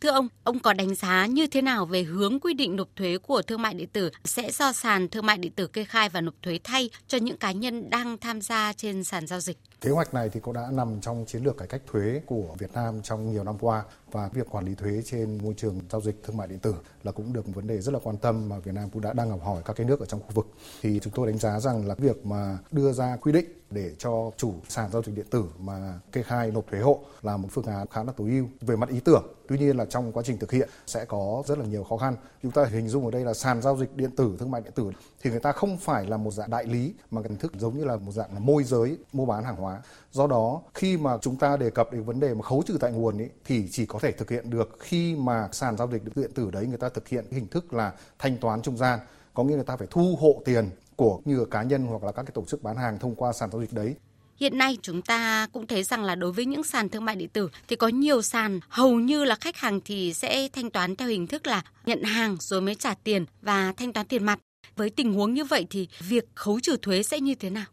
Thưa 0.00 0.10
ông, 0.10 0.28
ông 0.44 0.58
có 0.58 0.72
đánh 0.72 0.94
giá 0.94 1.26
như 1.26 1.46
thế 1.46 1.62
nào 1.62 1.86
về 1.86 2.02
hướng 2.02 2.40
quy 2.40 2.54
định 2.54 2.76
nộp 2.76 2.88
thuế 2.96 3.18
của 3.18 3.42
thương 3.42 3.62
mại 3.62 3.74
điện 3.74 3.88
tử 3.92 4.10
sẽ 4.24 4.50
do 4.50 4.72
sàn 4.72 5.08
thương 5.08 5.26
mại 5.26 5.38
điện 5.38 5.52
tử 5.52 5.66
kê 5.66 5.84
khai 5.84 6.08
và 6.08 6.20
nộp 6.20 6.34
thuế 6.42 6.58
thay 6.64 6.90
cho 7.08 7.18
những 7.18 7.36
cá 7.36 7.52
nhân 7.52 7.90
đang 7.90 8.18
tham 8.18 8.40
gia 8.40 8.72
trên 8.72 9.04
sàn 9.04 9.26
giao 9.26 9.40
dịch? 9.40 9.58
Kế 9.80 9.90
hoạch 9.90 10.14
này 10.14 10.30
thì 10.32 10.40
cũng 10.40 10.54
đã 10.54 10.68
nằm 10.72 11.00
trong 11.00 11.24
chiến 11.26 11.44
lược 11.44 11.56
cải 11.56 11.68
cách 11.68 11.82
thuế 11.92 12.20
của 12.26 12.56
Việt 12.58 12.72
Nam 12.74 13.02
trong 13.02 13.32
nhiều 13.32 13.44
năm 13.44 13.58
qua 13.60 13.82
và 14.12 14.28
việc 14.28 14.50
quản 14.50 14.64
lý 14.64 14.74
thuế 14.74 15.02
trên 15.04 15.38
môi 15.42 15.54
trường 15.56 15.80
giao 15.90 16.00
dịch 16.00 16.22
thương 16.22 16.36
mại 16.36 16.48
điện 16.48 16.58
tử 16.58 16.74
là 17.02 17.12
cũng 17.12 17.32
được 17.32 17.46
một 17.46 17.52
vấn 17.54 17.66
đề 17.66 17.80
rất 17.80 17.92
là 17.92 18.00
quan 18.02 18.16
tâm 18.16 18.48
mà 18.48 18.58
Việt 18.58 18.74
Nam 18.74 18.90
cũng 18.90 19.02
đã 19.02 19.12
đang 19.12 19.30
học 19.30 19.40
hỏi 19.44 19.62
các 19.64 19.76
cái 19.76 19.86
nước 19.86 20.00
ở 20.00 20.06
trong 20.06 20.20
khu 20.20 20.30
vực. 20.34 20.46
Thì 20.82 21.00
chúng 21.02 21.12
tôi 21.12 21.26
đánh 21.26 21.38
giá 21.38 21.60
rằng 21.60 21.86
là 21.86 21.94
việc 21.94 22.26
mà 22.26 22.58
đưa 22.70 22.92
ra 22.92 23.16
quy 23.16 23.32
định 23.32 23.46
để 23.70 23.94
cho 23.98 24.30
chủ 24.36 24.54
sàn 24.68 24.90
giao 24.92 25.02
dịch 25.02 25.16
điện 25.16 25.26
tử 25.30 25.44
mà 25.58 26.00
kê 26.12 26.22
khai 26.22 26.50
nộp 26.50 26.64
thuế 26.70 26.80
hộ 26.80 27.00
là 27.22 27.36
một 27.36 27.48
phương 27.50 27.64
án 27.64 27.86
khá 27.90 28.04
là 28.04 28.12
tối 28.16 28.30
ưu 28.30 28.46
về 28.60 28.76
mặt 28.76 28.88
ý 28.88 29.00
tưởng. 29.00 29.26
Tuy 29.48 29.58
nhiên 29.58 29.76
là 29.76 29.84
trong 29.84 30.12
quá 30.12 30.22
trình 30.26 30.38
thực 30.38 30.52
hiện 30.52 30.68
sẽ 30.86 31.04
có 31.04 31.42
rất 31.46 31.58
là 31.58 31.64
nhiều 31.64 31.84
khó 31.84 31.96
khăn. 31.96 32.16
Chúng 32.42 32.52
ta 32.52 32.64
hình 32.64 32.88
dung 32.88 33.04
ở 33.04 33.10
đây 33.10 33.24
là 33.24 33.34
sàn 33.34 33.62
giao 33.62 33.76
dịch 33.76 33.96
điện 33.96 34.10
tử, 34.16 34.36
thương 34.38 34.50
mại 34.50 34.60
điện 34.60 34.72
tử 34.74 34.90
thì 35.22 35.30
người 35.30 35.40
ta 35.40 35.52
không 35.52 35.76
phải 35.76 36.06
là 36.06 36.16
một 36.16 36.30
dạng 36.30 36.50
đại 36.50 36.66
lý 36.66 36.94
mà 37.10 37.22
hình 37.22 37.36
thức 37.36 37.52
giống 37.58 37.78
như 37.78 37.84
là 37.84 37.96
một 37.96 38.12
dạng 38.12 38.34
là 38.34 38.38
môi 38.38 38.64
giới 38.64 38.98
mua 39.12 39.26
bán 39.26 39.44
hàng 39.44 39.56
hóa. 39.56 39.82
Do 40.12 40.26
đó 40.26 40.62
khi 40.74 40.96
mà 40.96 41.18
chúng 41.22 41.36
ta 41.36 41.56
đề 41.56 41.70
cập 41.70 41.92
đến 41.92 42.04
vấn 42.04 42.20
đề 42.20 42.34
mà 42.34 42.42
khấu 42.42 42.62
trừ 42.66 42.76
tại 42.80 42.92
nguồn 42.92 43.18
ấy, 43.18 43.30
thì 43.44 43.68
chỉ 43.70 43.86
có 43.86 43.98
thể 43.98 44.12
thực 44.12 44.30
hiện 44.30 44.50
được 44.50 44.76
khi 44.78 45.14
mà 45.14 45.48
sàn 45.52 45.76
giao 45.76 45.88
dịch 45.92 46.16
điện 46.16 46.32
tử 46.34 46.50
đấy 46.50 46.66
người 46.66 46.78
ta 46.78 46.88
thực 46.88 47.08
hiện 47.08 47.24
hình 47.30 47.48
thức 47.48 47.74
là 47.74 47.92
thanh 48.18 48.38
toán 48.38 48.62
trung 48.62 48.76
gian 48.76 48.98
có 49.34 49.44
nghĩa 49.44 49.54
người 49.54 49.64
ta 49.64 49.76
phải 49.76 49.88
thu 49.90 50.16
hộ 50.20 50.42
tiền 50.44 50.70
của 50.96 51.20
như 51.24 51.44
cá 51.50 51.62
nhân 51.62 51.86
hoặc 51.86 52.04
là 52.04 52.12
các 52.12 52.22
cái 52.22 52.32
tổ 52.34 52.44
chức 52.44 52.62
bán 52.62 52.76
hàng 52.76 52.98
thông 52.98 53.14
qua 53.14 53.32
sàn 53.32 53.50
giao 53.50 53.60
dịch 53.60 53.72
đấy 53.72 53.94
Hiện 54.40 54.58
nay 54.58 54.78
chúng 54.82 55.02
ta 55.02 55.48
cũng 55.52 55.66
thấy 55.66 55.82
rằng 55.82 56.04
là 56.04 56.14
đối 56.14 56.32
với 56.32 56.46
những 56.46 56.62
sàn 56.62 56.88
thương 56.88 57.04
mại 57.04 57.16
điện 57.16 57.28
tử 57.28 57.48
thì 57.68 57.76
có 57.76 57.88
nhiều 57.88 58.22
sàn 58.22 58.60
hầu 58.68 59.00
như 59.00 59.24
là 59.24 59.34
khách 59.34 59.56
hàng 59.56 59.80
thì 59.84 60.12
sẽ 60.12 60.48
thanh 60.52 60.70
toán 60.70 60.96
theo 60.96 61.08
hình 61.08 61.26
thức 61.26 61.46
là 61.46 61.62
nhận 61.86 62.02
hàng 62.02 62.36
rồi 62.40 62.60
mới 62.60 62.74
trả 62.74 62.94
tiền 62.94 63.24
và 63.42 63.72
thanh 63.76 63.92
toán 63.92 64.06
tiền 64.06 64.24
mặt. 64.24 64.38
Với 64.80 64.90
tình 64.90 65.14
huống 65.14 65.34
như 65.34 65.44
vậy 65.44 65.66
thì 65.70 65.88
việc 66.08 66.28
khấu 66.34 66.60
trừ 66.62 66.76
thuế 66.82 67.02
sẽ 67.02 67.20
như 67.20 67.34
thế 67.34 67.50
nào? 67.50 67.64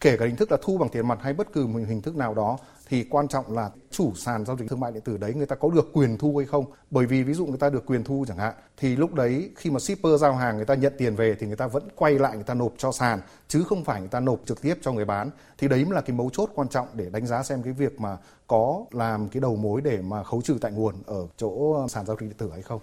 Kể 0.00 0.16
cả 0.16 0.26
hình 0.26 0.36
thức 0.36 0.52
là 0.52 0.58
thu 0.62 0.78
bằng 0.78 0.88
tiền 0.88 1.08
mặt 1.08 1.18
hay 1.22 1.32
bất 1.32 1.52
cứ 1.52 1.66
một 1.66 1.80
hình 1.88 2.02
thức 2.02 2.16
nào 2.16 2.34
đó, 2.34 2.58
thì 2.88 3.04
quan 3.10 3.28
trọng 3.28 3.52
là 3.52 3.70
chủ 3.90 4.12
sàn 4.14 4.44
giao 4.44 4.56
dịch 4.56 4.68
thương 4.68 4.80
mại 4.80 4.92
điện 4.92 5.02
tử 5.02 5.16
đấy, 5.16 5.34
người 5.34 5.46
ta 5.46 5.56
có 5.56 5.70
được 5.70 5.90
quyền 5.92 6.18
thu 6.18 6.36
hay 6.36 6.46
không? 6.46 6.64
Bởi 6.90 7.06
vì 7.06 7.22
ví 7.22 7.34
dụ 7.34 7.46
người 7.46 7.58
ta 7.58 7.70
được 7.70 7.86
quyền 7.86 8.04
thu 8.04 8.24
chẳng 8.28 8.36
hạn, 8.36 8.54
thì 8.76 8.96
lúc 8.96 9.14
đấy 9.14 9.50
khi 9.56 9.70
mà 9.70 9.80
shipper 9.80 10.20
giao 10.20 10.34
hàng, 10.34 10.56
người 10.56 10.64
ta 10.64 10.74
nhận 10.74 10.92
tiền 10.98 11.16
về 11.16 11.36
thì 11.40 11.46
người 11.46 11.56
ta 11.56 11.66
vẫn 11.66 11.88
quay 11.96 12.18
lại, 12.18 12.34
người 12.34 12.44
ta 12.44 12.54
nộp 12.54 12.72
cho 12.78 12.92
sàn, 12.92 13.20
chứ 13.48 13.64
không 13.64 13.84
phải 13.84 14.00
người 14.00 14.08
ta 14.08 14.20
nộp 14.20 14.40
trực 14.46 14.62
tiếp 14.62 14.74
cho 14.82 14.92
người 14.92 15.04
bán. 15.04 15.30
Thì 15.58 15.68
đấy 15.68 15.84
mới 15.84 15.94
là 15.94 16.00
cái 16.00 16.16
mấu 16.16 16.30
chốt 16.32 16.50
quan 16.54 16.68
trọng 16.68 16.88
để 16.94 17.10
đánh 17.10 17.26
giá 17.26 17.42
xem 17.42 17.62
cái 17.62 17.72
việc 17.72 18.00
mà 18.00 18.16
có 18.46 18.84
làm 18.90 19.28
cái 19.28 19.40
đầu 19.40 19.56
mối 19.56 19.80
để 19.80 20.02
mà 20.02 20.22
khấu 20.22 20.42
trừ 20.42 20.58
tại 20.60 20.72
nguồn 20.72 20.94
ở 21.06 21.26
chỗ 21.36 21.86
sàn 21.88 22.06
giao 22.06 22.16
dịch 22.20 22.26
điện 22.26 22.38
tử 22.38 22.50
hay 22.50 22.62
không 22.62 22.80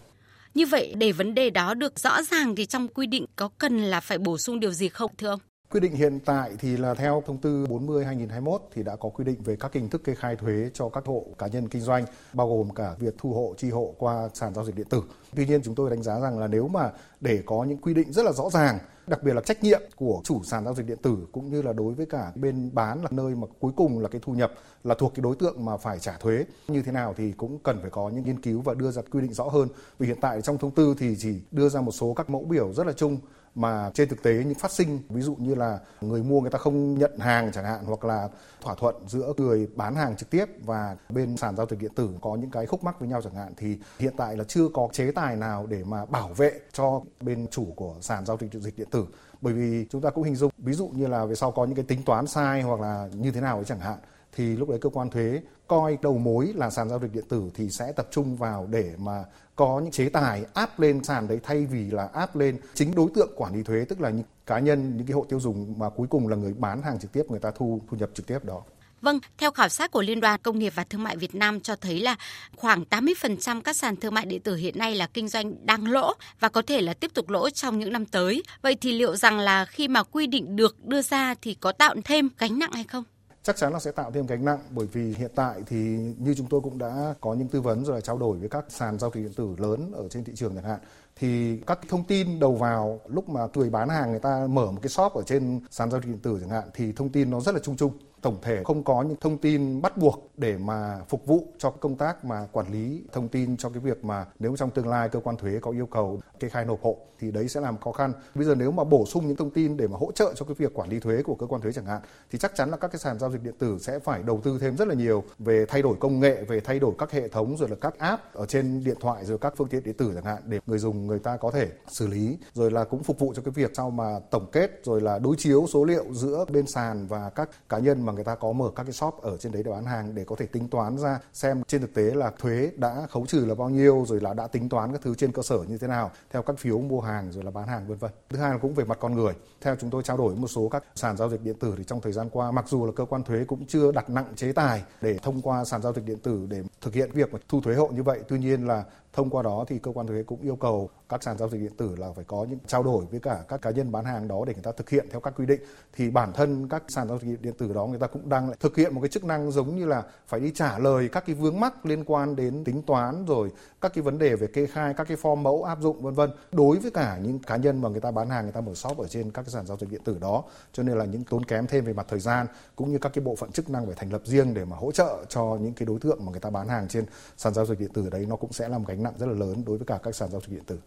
như 0.54 0.66
vậy, 0.66 0.94
để 0.98 1.12
vấn 1.12 1.34
đề 1.34 1.50
đó 1.50 1.74
được 1.74 2.00
rõ 2.00 2.22
ràng 2.24 2.56
thì 2.56 2.66
trong 2.66 2.88
quy 2.88 3.08
định 3.08 3.26
có 3.36 3.50
cần 3.58 3.78
là 3.78 4.00
phải 4.00 4.18
bổ 4.18 4.38
sung 4.38 4.60
điều 4.60 4.72
gì 4.72 4.90
không, 4.90 5.12
thưa 5.18 5.28
ông? 5.28 5.40
Quy 5.72 5.80
định 5.80 5.96
hiện 5.96 6.20
tại 6.26 6.52
thì 6.60 6.78
là 6.78 6.94
theo 6.94 7.24
thông 7.26 7.38
tư 7.38 7.66
40/2021 7.70 8.58
thì 8.74 8.84
đã 8.84 8.96
có 8.96 9.10
quy 9.10 9.24
định 9.24 9.42
về 9.44 9.56
các 9.56 9.74
hình 9.74 9.90
thức 9.90 10.04
kê 10.04 10.16
khai 10.16 10.36
thuế 10.36 10.70
cho 10.74 10.90
các 10.90 11.06
hộ 11.06 11.26
cá 11.38 11.48
nhân 11.48 11.68
kinh 11.68 11.82
doanh, 11.82 12.06
bao 12.34 12.50
gồm 12.50 12.70
cả 12.70 12.96
việc 13.00 13.16
thu 13.18 13.34
hộ, 13.34 13.54
chi 13.58 13.70
hộ 13.70 13.94
qua 13.98 14.30
sàn 14.34 14.54
giao 14.54 14.66
dịch 14.66 14.76
điện 14.76 14.88
tử. 14.90 15.04
Tuy 15.36 15.46
nhiên 15.46 15.62
chúng 15.64 15.76
tôi 15.76 15.90
đánh 15.90 16.04
giá 16.04 16.20
rằng 16.20 16.40
là 16.40 16.48
nếu 16.48 16.68
mà 16.68 16.92
để 17.22 17.44
có 17.46 17.64
những 17.64 17.78
quy 17.78 17.94
định 17.94 18.14
rất 18.14 18.26
là 18.26 18.32
rõ 18.32 18.50
ràng, 18.50 18.80
đặc 19.08 19.24
biệt 19.24 19.34
là 19.34 19.42
trách 19.42 19.64
nhiệm 19.64 19.82
của 19.96 20.22
chủ 20.24 20.44
sàn 20.44 20.66
giao 20.66 20.74
dịch 20.74 20.88
điện 20.88 20.98
tử 21.02 21.18
cũng 21.32 21.50
như 21.50 21.62
là 21.62 21.74
đối 21.74 21.94
với 21.94 22.06
cả 22.06 22.32
bên 22.36 22.70
bán 22.74 23.02
là 23.02 23.10
nơi 23.12 23.36
mà 23.36 23.48
cuối 23.60 23.72
cùng 23.76 24.00
là 24.00 24.10
cái 24.10 24.22
thu 24.24 24.34
nhập 24.34 24.52
là 24.84 24.96
thuộc 24.96 25.12
cái 25.16 25.22
đối 25.22 25.36
tượng 25.36 25.66
mà 25.66 25.78
phải 25.78 26.00
trả 26.00 26.18
thuế, 26.18 26.46
như 26.68 26.82
thế 26.82 26.92
nào 26.92 27.14
thì 27.18 27.32
cũng 27.32 27.60
cần 27.60 27.78
phải 27.82 27.90
có 27.90 28.10
những 28.10 28.24
nghiên 28.24 28.42
cứu 28.42 28.62
và 28.62 28.74
đưa 28.74 28.92
ra 28.92 29.02
quy 29.12 29.22
định 29.22 29.34
rõ 29.34 29.44
hơn 29.44 29.68
vì 30.00 30.08
hiện 30.08 30.18
tại 30.22 30.42
trong 30.42 30.58
thông 30.58 30.72
tư 30.72 30.96
thì 31.00 31.16
chỉ 31.20 31.42
đưa 31.52 31.70
ra 31.70 31.82
một 31.82 31.92
số 31.92 32.14
các 32.14 32.30
mẫu 32.30 32.44
biểu 32.44 32.74
rất 32.74 32.88
là 32.88 32.94
chung 32.94 33.18
mà 33.56 33.92
trên 33.94 34.10
thực 34.10 34.24
tế 34.24 34.34
những 34.34 34.60
phát 34.60 34.72
sinh, 34.72 35.00
ví 35.10 35.22
dụ 35.22 35.36
như 35.36 35.56
là 35.56 35.80
người 36.02 36.24
mua 36.24 36.42
người 36.42 36.50
ta 36.50 36.58
không 36.58 36.98
nhận 37.00 37.20
hàng 37.20 37.52
chẳng 37.52 37.66
hạn, 37.66 37.86
hoặc 37.86 38.06
là 38.06 38.30
thỏa 38.62 38.76
thuận 38.76 38.96
giữa 39.08 39.34
người 39.38 39.68
bán 39.76 39.96
hàng 39.96 40.18
trực 40.18 40.30
tiếp 40.30 40.46
và 40.66 40.96
bên 41.10 41.38
sàn 41.38 41.56
giao 41.56 41.68
dịch 41.70 41.80
điện 41.80 41.92
tử 41.96 42.10
có 42.22 42.36
những 42.36 42.52
cái 42.52 42.66
khúc 42.66 42.84
mắc 42.84 43.00
với 43.00 43.10
nhau 43.10 43.22
chẳng 43.22 43.36
hạn, 43.36 43.54
thì 43.58 43.78
hiện 44.00 44.14
tại 44.18 44.38
là 44.38 44.44
chưa 44.44 44.68
có 44.74 44.88
chế 44.92 45.12
tài 45.12 45.36
nào 45.36 45.66
để 45.70 45.84
mà 45.84 46.06
bảo 46.06 46.28
vệ 46.28 46.52
cho 46.74 47.02
bên 47.22 47.48
chủ 47.48 47.68
của 47.76 47.96
sàn 48.02 48.26
giao 48.26 48.38
dịch 48.52 48.78
điện 48.78 48.88
tử. 48.92 49.06
Bởi 49.42 49.54
vì 49.54 49.86
chúng 49.90 50.02
ta 50.02 50.10
cũng 50.10 50.24
hình 50.24 50.36
dung, 50.36 50.52
ví 50.58 50.74
dụ 50.74 50.88
như 50.88 51.08
là 51.08 51.26
về 51.26 51.36
sau 51.36 51.52
có 51.52 51.66
những 51.66 51.76
cái 51.76 51.86
tính 51.88 52.04
toán 52.04 52.28
sai 52.28 52.62
hoặc 52.62 52.80
là 52.80 53.10
như 53.14 53.32
thế 53.32 53.42
nào 53.42 53.56
ấy 53.56 53.66
chẳng 53.66 53.80
hạn 53.80 53.98
thì 54.32 54.56
lúc 54.56 54.70
đấy 54.70 54.80
cơ 54.82 54.90
quan 54.90 55.10
thuế 55.10 55.42
coi 55.68 55.98
đầu 56.02 56.18
mối 56.18 56.52
là 56.56 56.70
sàn 56.70 56.90
giao 56.90 57.00
dịch 57.00 57.14
điện 57.14 57.26
tử 57.30 57.52
thì 57.54 57.70
sẽ 57.70 57.92
tập 57.92 58.08
trung 58.12 58.38
vào 58.38 58.68
để 58.72 58.94
mà 58.98 59.24
có 59.56 59.80
những 59.80 59.92
chế 59.92 60.10
tài 60.10 60.46
áp 60.54 60.80
lên 60.80 61.04
sàn 61.04 61.28
đấy 61.28 61.40
thay 61.44 61.66
vì 61.66 61.92
là 61.92 62.10
áp 62.14 62.36
lên 62.36 62.60
chính 62.74 62.96
đối 62.96 63.10
tượng 63.16 63.34
quản 63.36 63.56
lý 63.56 63.64
thuế 63.64 63.86
tức 63.90 64.02
là 64.02 64.10
những 64.10 64.26
cá 64.46 64.60
nhân 64.60 64.98
những 64.98 65.08
cái 65.08 65.14
hộ 65.14 65.26
tiêu 65.30 65.40
dùng 65.40 65.80
mà 65.80 65.90
cuối 65.90 66.08
cùng 66.10 66.28
là 66.28 66.36
người 66.36 66.54
bán 66.54 66.82
hàng 66.82 67.00
trực 67.00 67.12
tiếp 67.12 67.24
người 67.30 67.40
ta 67.40 67.52
thu 67.52 67.82
thu 67.90 67.98
nhập 67.98 68.10
trực 68.14 68.28
tiếp 68.28 68.40
đó. 68.44 68.62
Vâng, 69.02 69.20
theo 69.38 69.52
khảo 69.52 69.70
sát 69.70 69.92
của 69.92 70.02
Liên 70.02 70.20
đoàn 70.20 70.40
Công 70.44 70.60
nghiệp 70.60 70.74
và 70.76 70.84
Thương 70.84 71.04
mại 71.04 71.18
Việt 71.18 71.36
Nam 71.36 71.62
cho 71.62 71.76
thấy 71.76 72.00
là 72.00 72.16
khoảng 72.56 72.84
80% 72.90 73.62
các 73.62 73.76
sàn 73.76 73.96
thương 73.96 74.14
mại 74.14 74.26
điện 74.26 74.42
tử 74.42 74.56
hiện 74.56 74.78
nay 74.78 74.96
là 74.96 75.08
kinh 75.08 75.28
doanh 75.28 75.66
đang 75.66 75.88
lỗ 75.88 76.14
và 76.40 76.50
có 76.50 76.62
thể 76.62 76.82
là 76.82 76.94
tiếp 76.94 77.12
tục 77.14 77.30
lỗ 77.30 77.50
trong 77.50 77.80
những 77.80 77.94
năm 77.94 78.06
tới. 78.06 78.44
Vậy 78.62 78.76
thì 78.82 78.92
liệu 78.92 79.16
rằng 79.16 79.40
là 79.40 79.66
khi 79.66 79.88
mà 79.88 80.04
quy 80.04 80.28
định 80.28 80.56
được 80.56 80.86
đưa 80.86 81.02
ra 81.02 81.36
thì 81.42 81.54
có 81.54 81.72
tạo 81.72 81.96
thêm 82.06 82.30
gánh 82.38 82.60
nặng 82.60 82.72
hay 82.72 82.84
không? 82.84 83.04
Chắc 83.44 83.58
chắn 83.58 83.74
là 83.74 83.80
sẽ 83.80 83.92
tạo 83.92 84.12
thêm 84.12 84.26
gánh 84.26 84.46
nặng 84.46 84.60
bởi 84.70 84.88
vì 84.88 85.14
hiện 85.14 85.32
tại 85.36 85.64
thì 85.68 85.78
như 86.18 86.34
chúng 86.38 86.48
tôi 86.48 86.62
cũng 86.62 86.78
đã 86.78 87.14
có 87.22 87.34
những 87.34 87.48
tư 87.48 87.62
vấn 87.62 87.86
rồi 87.86 87.96
là 87.96 88.02
trao 88.02 88.18
đổi 88.18 88.38
với 88.38 88.50
các 88.50 88.66
sàn 88.70 89.00
giao 89.00 89.12
dịch 89.14 89.22
điện 89.22 89.34
tử 89.34 89.56
lớn 89.58 89.92
ở 89.96 90.08
trên 90.10 90.24
thị 90.24 90.34
trường 90.36 90.56
chẳng 90.56 90.64
hạn, 90.64 90.80
thì 91.16 91.58
các 91.68 91.80
thông 91.90 92.04
tin 92.04 92.40
đầu 92.40 92.56
vào 92.56 93.00
lúc 93.08 93.30
mà 93.30 93.42
người 93.54 93.70
bán 93.70 93.90
hàng 93.90 94.12
người 94.12 94.20
ta 94.20 94.48
mở 94.50 94.72
một 94.72 94.80
cái 94.82 94.90
shop 94.90 95.14
ở 95.14 95.22
trên 95.24 95.62
sàn 95.72 95.92
giao 95.92 96.02
dịch 96.02 96.08
điện 96.08 96.20
tử 96.20 96.38
chẳng 96.42 96.50
hạn 96.50 96.70
thì 96.74 96.92
thông 96.92 97.10
tin 97.10 97.30
nó 97.32 97.40
rất 97.40 97.56
là 97.56 97.62
chung 97.64 97.78
chung 97.78 97.98
tổng 98.22 98.38
thể 98.42 98.64
không 98.64 98.84
có 98.84 99.02
những 99.02 99.18
thông 99.22 99.38
tin 99.38 99.82
bắt 99.82 99.98
buộc 99.98 100.32
để 100.38 100.58
mà 100.58 101.00
phục 101.10 101.26
vụ 101.26 101.48
cho 101.58 101.70
công 101.70 101.96
tác 101.96 102.26
mà 102.26 102.48
quản 102.52 102.72
lý 102.72 103.04
thông 103.12 103.28
tin 103.28 103.58
cho 103.58 103.70
cái 103.70 103.80
việc 103.80 104.06
mà 104.06 104.26
nếu 104.40 104.56
trong 104.56 104.70
tương 104.70 104.88
lai 104.88 105.10
cơ 105.10 105.20
quan 105.20 105.38
thuế 105.38 105.60
có 105.62 105.72
yêu 105.72 105.86
cầu 105.86 106.20
kê 106.40 106.50
khai 106.50 106.66
nộp 106.66 106.82
hộ 106.82 106.98
thì 107.20 107.32
đấy 107.32 107.48
sẽ 107.48 107.62
làm 107.62 107.78
khó 107.78 107.92
khăn. 107.92 108.14
Bây 108.36 108.46
giờ 108.46 108.56
nếu 108.56 108.72
mà 108.72 108.84
bổ 108.84 109.06
sung 109.06 109.28
những 109.28 109.36
thông 109.36 109.50
tin 109.50 109.78
để 109.78 109.88
mà 109.88 109.98
hỗ 109.98 110.12
trợ 110.12 110.34
cho 110.36 110.46
cái 110.46 110.56
việc 110.56 110.74
quản 110.74 110.90
lý 110.90 111.00
thuế 111.00 111.24
của 111.24 111.36
cơ 111.36 111.48
quan 111.48 111.62
thuế 111.62 111.72
chẳng 111.72 111.86
hạn 111.86 112.02
thì 112.32 112.40
chắc 112.40 112.56
chắn 112.56 112.72
là 112.72 112.78
các 112.78 112.88
cái 112.88 113.00
sàn 113.00 113.20
giao 113.20 113.32
dịch 113.32 113.44
điện 113.44 113.54
tử 113.60 113.78
sẽ 113.82 114.00
phải 114.00 114.24
đầu 114.24 114.42
tư 114.44 114.58
thêm 114.62 114.78
rất 114.78 114.88
là 114.88 114.96
nhiều 114.96 115.24
về 115.40 115.66
thay 115.66 115.82
đổi 115.82 115.96
công 116.00 116.20
nghệ, 116.20 116.44
về 116.44 116.60
thay 116.60 116.80
đổi 116.80 116.94
các 116.98 117.12
hệ 117.12 117.28
thống 117.28 117.58
rồi 117.58 117.70
là 117.70 117.76
các 117.82 118.00
app 118.00 118.34
ở 118.34 118.46
trên 118.46 118.84
điện 118.84 118.98
thoại 119.00 119.26
rồi 119.26 119.38
các 119.38 119.54
phương 119.58 119.68
tiện 119.68 119.84
điện 119.84 119.94
tử 119.98 120.12
chẳng 120.16 120.24
hạn 120.24 120.44
để 120.46 120.60
người 120.66 120.80
dùng 120.80 121.08
người 121.08 121.20
ta 121.20 121.38
có 121.38 121.52
thể 121.52 121.70
xử 121.88 122.08
lý 122.08 122.38
rồi 122.54 122.72
là 122.72 122.84
cũng 122.84 123.04
phục 123.04 123.20
vụ 123.20 123.34
cho 123.36 123.42
cái 123.42 123.52
việc 123.52 123.72
sau 123.74 123.90
mà 123.90 124.20
tổng 124.32 124.50
kết 124.52 124.82
rồi 124.84 125.02
là 125.02 125.20
đối 125.20 125.36
chiếu 125.36 125.66
số 125.74 125.86
liệu 125.86 126.06
giữa 126.12 126.46
bên 126.50 126.68
sàn 126.68 127.08
và 127.08 127.30
các 127.30 127.50
cá 127.70 127.80
nhân 127.80 128.06
mà 128.06 128.11
người 128.12 128.24
ta 128.24 128.36
có 128.36 128.52
mở 128.52 128.72
các 128.76 128.84
cái 128.84 128.94
shop 128.94 129.22
ở 129.22 129.38
trên 129.38 129.52
đấy 129.52 129.64
để 129.64 129.72
bán 129.72 129.86
hàng 129.86 130.16
để 130.16 130.24
có 130.24 130.36
thể 130.36 130.46
tính 130.46 130.68
toán 130.68 130.98
ra 130.98 131.20
xem 131.34 131.64
trên 131.68 131.82
thực 131.82 131.94
tế 131.94 132.04
là 132.04 132.32
thuế 132.40 132.72
đã 132.78 133.08
khấu 133.10 133.26
trừ 133.26 133.46
là 133.46 133.56
bao 133.56 133.70
nhiêu 133.70 134.06
rồi 134.08 134.22
là 134.22 134.34
đã 134.34 134.48
tính 134.48 134.70
toán 134.70 134.92
các 134.92 135.02
thứ 135.02 135.16
trên 135.16 135.32
cơ 135.32 135.42
sở 135.42 135.58
như 135.68 135.78
thế 135.78 135.88
nào 135.88 136.12
theo 136.32 136.42
các 136.42 136.60
phiếu 136.60 136.80
mua 136.80 137.02
hàng 137.02 137.32
rồi 137.32 137.44
là 137.44 137.52
bán 137.52 137.68
hàng 137.68 137.88
vân 137.88 137.98
vân. 137.98 138.12
Thứ 138.30 138.38
hai 138.38 138.52
là 138.52 138.58
cũng 138.58 138.74
về 138.74 138.84
mặt 138.84 138.98
con 139.02 139.16
người. 139.16 139.34
Theo 139.62 139.76
chúng 139.76 139.90
tôi 139.90 140.04
trao 140.04 140.18
đổi 140.18 140.36
một 140.36 140.48
số 140.48 140.70
các 140.70 140.84
sàn 140.96 141.18
giao 141.18 141.30
dịch 141.30 141.42
điện 141.44 141.56
tử 141.60 141.74
thì 141.78 141.84
trong 141.84 142.02
thời 142.02 142.14
gian 142.14 142.30
qua 142.30 142.52
mặc 142.52 142.66
dù 142.68 142.86
là 142.86 142.92
cơ 142.96 143.06
quan 143.06 143.24
thuế 143.24 143.46
cũng 143.48 143.66
chưa 143.68 143.92
đặt 143.92 144.10
nặng 144.10 144.34
chế 144.36 144.52
tài 144.54 144.84
để 145.02 145.18
thông 145.18 145.42
qua 145.42 145.66
sàn 145.66 145.82
giao 145.82 145.94
dịch 145.94 146.06
điện 146.06 146.20
tử 146.20 146.48
để 146.50 146.64
thực 146.82 146.94
hiện 146.94 147.12
việc 147.14 147.30
thu 147.50 147.62
thuế 147.62 147.76
hộ 147.76 147.88
như 147.88 148.04
vậy, 148.04 148.20
tuy 148.28 148.40
nhiên 148.40 148.68
là 148.68 148.84
thông 149.14 149.30
qua 149.30 149.44
đó 149.44 149.66
thì 149.68 149.80
cơ 149.80 149.92
quan 149.92 150.08
thuế 150.08 150.24
cũng 150.24 150.42
yêu 150.42 150.56
cầu 150.56 150.90
các 151.10 151.24
sàn 151.24 151.38
giao 151.38 151.50
dịch 151.50 151.60
điện 151.60 151.78
tử 151.78 151.96
là 151.96 152.08
phải 152.16 152.26
có 152.28 152.46
những 152.50 152.60
trao 152.68 152.84
đổi 152.84 153.06
với 153.12 153.20
cả 153.20 153.44
các 153.48 153.62
cá 153.62 153.70
nhân 153.70 153.92
bán 153.92 154.06
hàng 154.06 154.28
đó 154.28 154.44
để 154.48 154.54
người 154.54 154.64
ta 154.64 154.72
thực 154.72 154.90
hiện 154.90 155.08
theo 155.12 155.20
các 155.20 155.34
quy 155.38 155.46
định. 155.46 155.62
Thì 155.94 156.10
bản 156.10 156.34
thân 156.34 156.70
các 156.70 156.84
sàn 156.88 157.08
giao 157.08 157.20
dịch 157.20 157.42
điện 157.42 157.54
tử 157.58 157.74
đó 157.74 157.86
người 157.86 158.00
ta 158.00 158.08
cũng 158.08 158.30
đang 158.30 158.52
thực 158.60 158.76
hiện 158.76 158.96
một 158.96 159.02
cái 159.02 159.10
chức 159.10 159.24
năng 159.24 159.52
giống 159.52 159.76
như 159.76 159.86
là 159.86 160.04
phải 160.28 160.40
đi 160.40 160.52
trả 160.56 160.80
lời 160.80 161.10
các 161.12 161.24
cái 161.26 161.36
vướng 161.36 161.60
mắc 161.60 161.86
liên 161.86 162.04
quan 162.04 162.36
đến 162.36 162.64
tính 162.64 162.82
toán 162.82 163.26
rồi 163.26 163.52
các 163.82 163.94
cái 163.94 164.02
vấn 164.02 164.18
đề 164.18 164.36
về 164.36 164.48
kê 164.48 164.66
khai, 164.66 164.94
các 164.94 165.08
cái 165.08 165.18
form 165.18 165.36
mẫu 165.36 165.64
áp 165.64 165.82
dụng, 165.82 166.02
vân 166.02 166.14
vân. 166.14 166.32
Đối 166.52 166.78
với 166.78 166.92
cả 166.92 167.18
những 167.24 167.40
cá 167.40 167.56
nhân 167.56 167.82
mà 167.82 167.90
người 167.90 168.02
ta 168.02 168.12
bán 168.12 168.30
hàng, 168.30 168.44
người 168.44 168.52
ta 168.52 168.62
mở 168.62 168.74
shop 168.74 168.98
ở 168.98 169.08
trên 169.08 169.32
các 169.32 169.42
cái 169.42 169.52
sàn 169.52 169.66
giao 169.66 169.78
dịch 169.78 169.90
điện 169.90 170.02
tử 170.04 170.18
đó. 170.22 170.44
Cho 170.74 170.84
nên 170.84 170.98
là 170.98 171.06
những 171.06 171.24
tốn 171.24 171.46
kém 171.46 171.68
thêm 171.68 171.86
về 171.86 171.94
mặt 171.94 172.06
thời 172.10 172.20
gian 172.20 172.48
cũng 172.76 172.92
như 172.92 172.98
các 172.98 173.12
cái 173.14 173.24
bộ 173.24 173.36
phận 173.36 173.52
chức 173.52 173.70
năng 173.70 173.86
phải 173.86 173.96
thành 173.96 174.12
lập 174.12 174.22
riêng 174.26 174.54
để 174.54 174.66
mà 174.66 174.78
hỗ 174.78 174.92
trợ 174.92 175.18
cho 175.30 175.58
những 175.62 175.74
cái 175.74 175.86
đối 175.86 176.00
tượng 176.00 176.26
mà 176.26 176.32
người 176.32 176.40
ta 176.40 176.50
bán 176.50 176.68
hàng 176.68 176.88
trên 176.88 177.06
sàn 177.38 177.54
giao 177.54 177.66
dịch 177.66 177.80
điện 177.80 177.94
tử 177.94 178.10
đấy, 178.10 178.26
nó 178.30 178.36
cũng 178.36 178.54
sẽ 178.54 178.68
làm 178.68 178.84
gánh 178.84 179.01
gánh 179.02 179.04
nặng 179.04 179.20
rất 179.20 179.26
là 179.26 179.46
lớn 179.46 179.64
đối 179.66 179.78
với 179.78 179.86
cả 179.86 180.00
các 180.04 180.16
sàn 180.16 180.30
giao 180.32 180.42
dịch 180.42 180.56
điện 180.56 180.64
tử. 180.66 180.80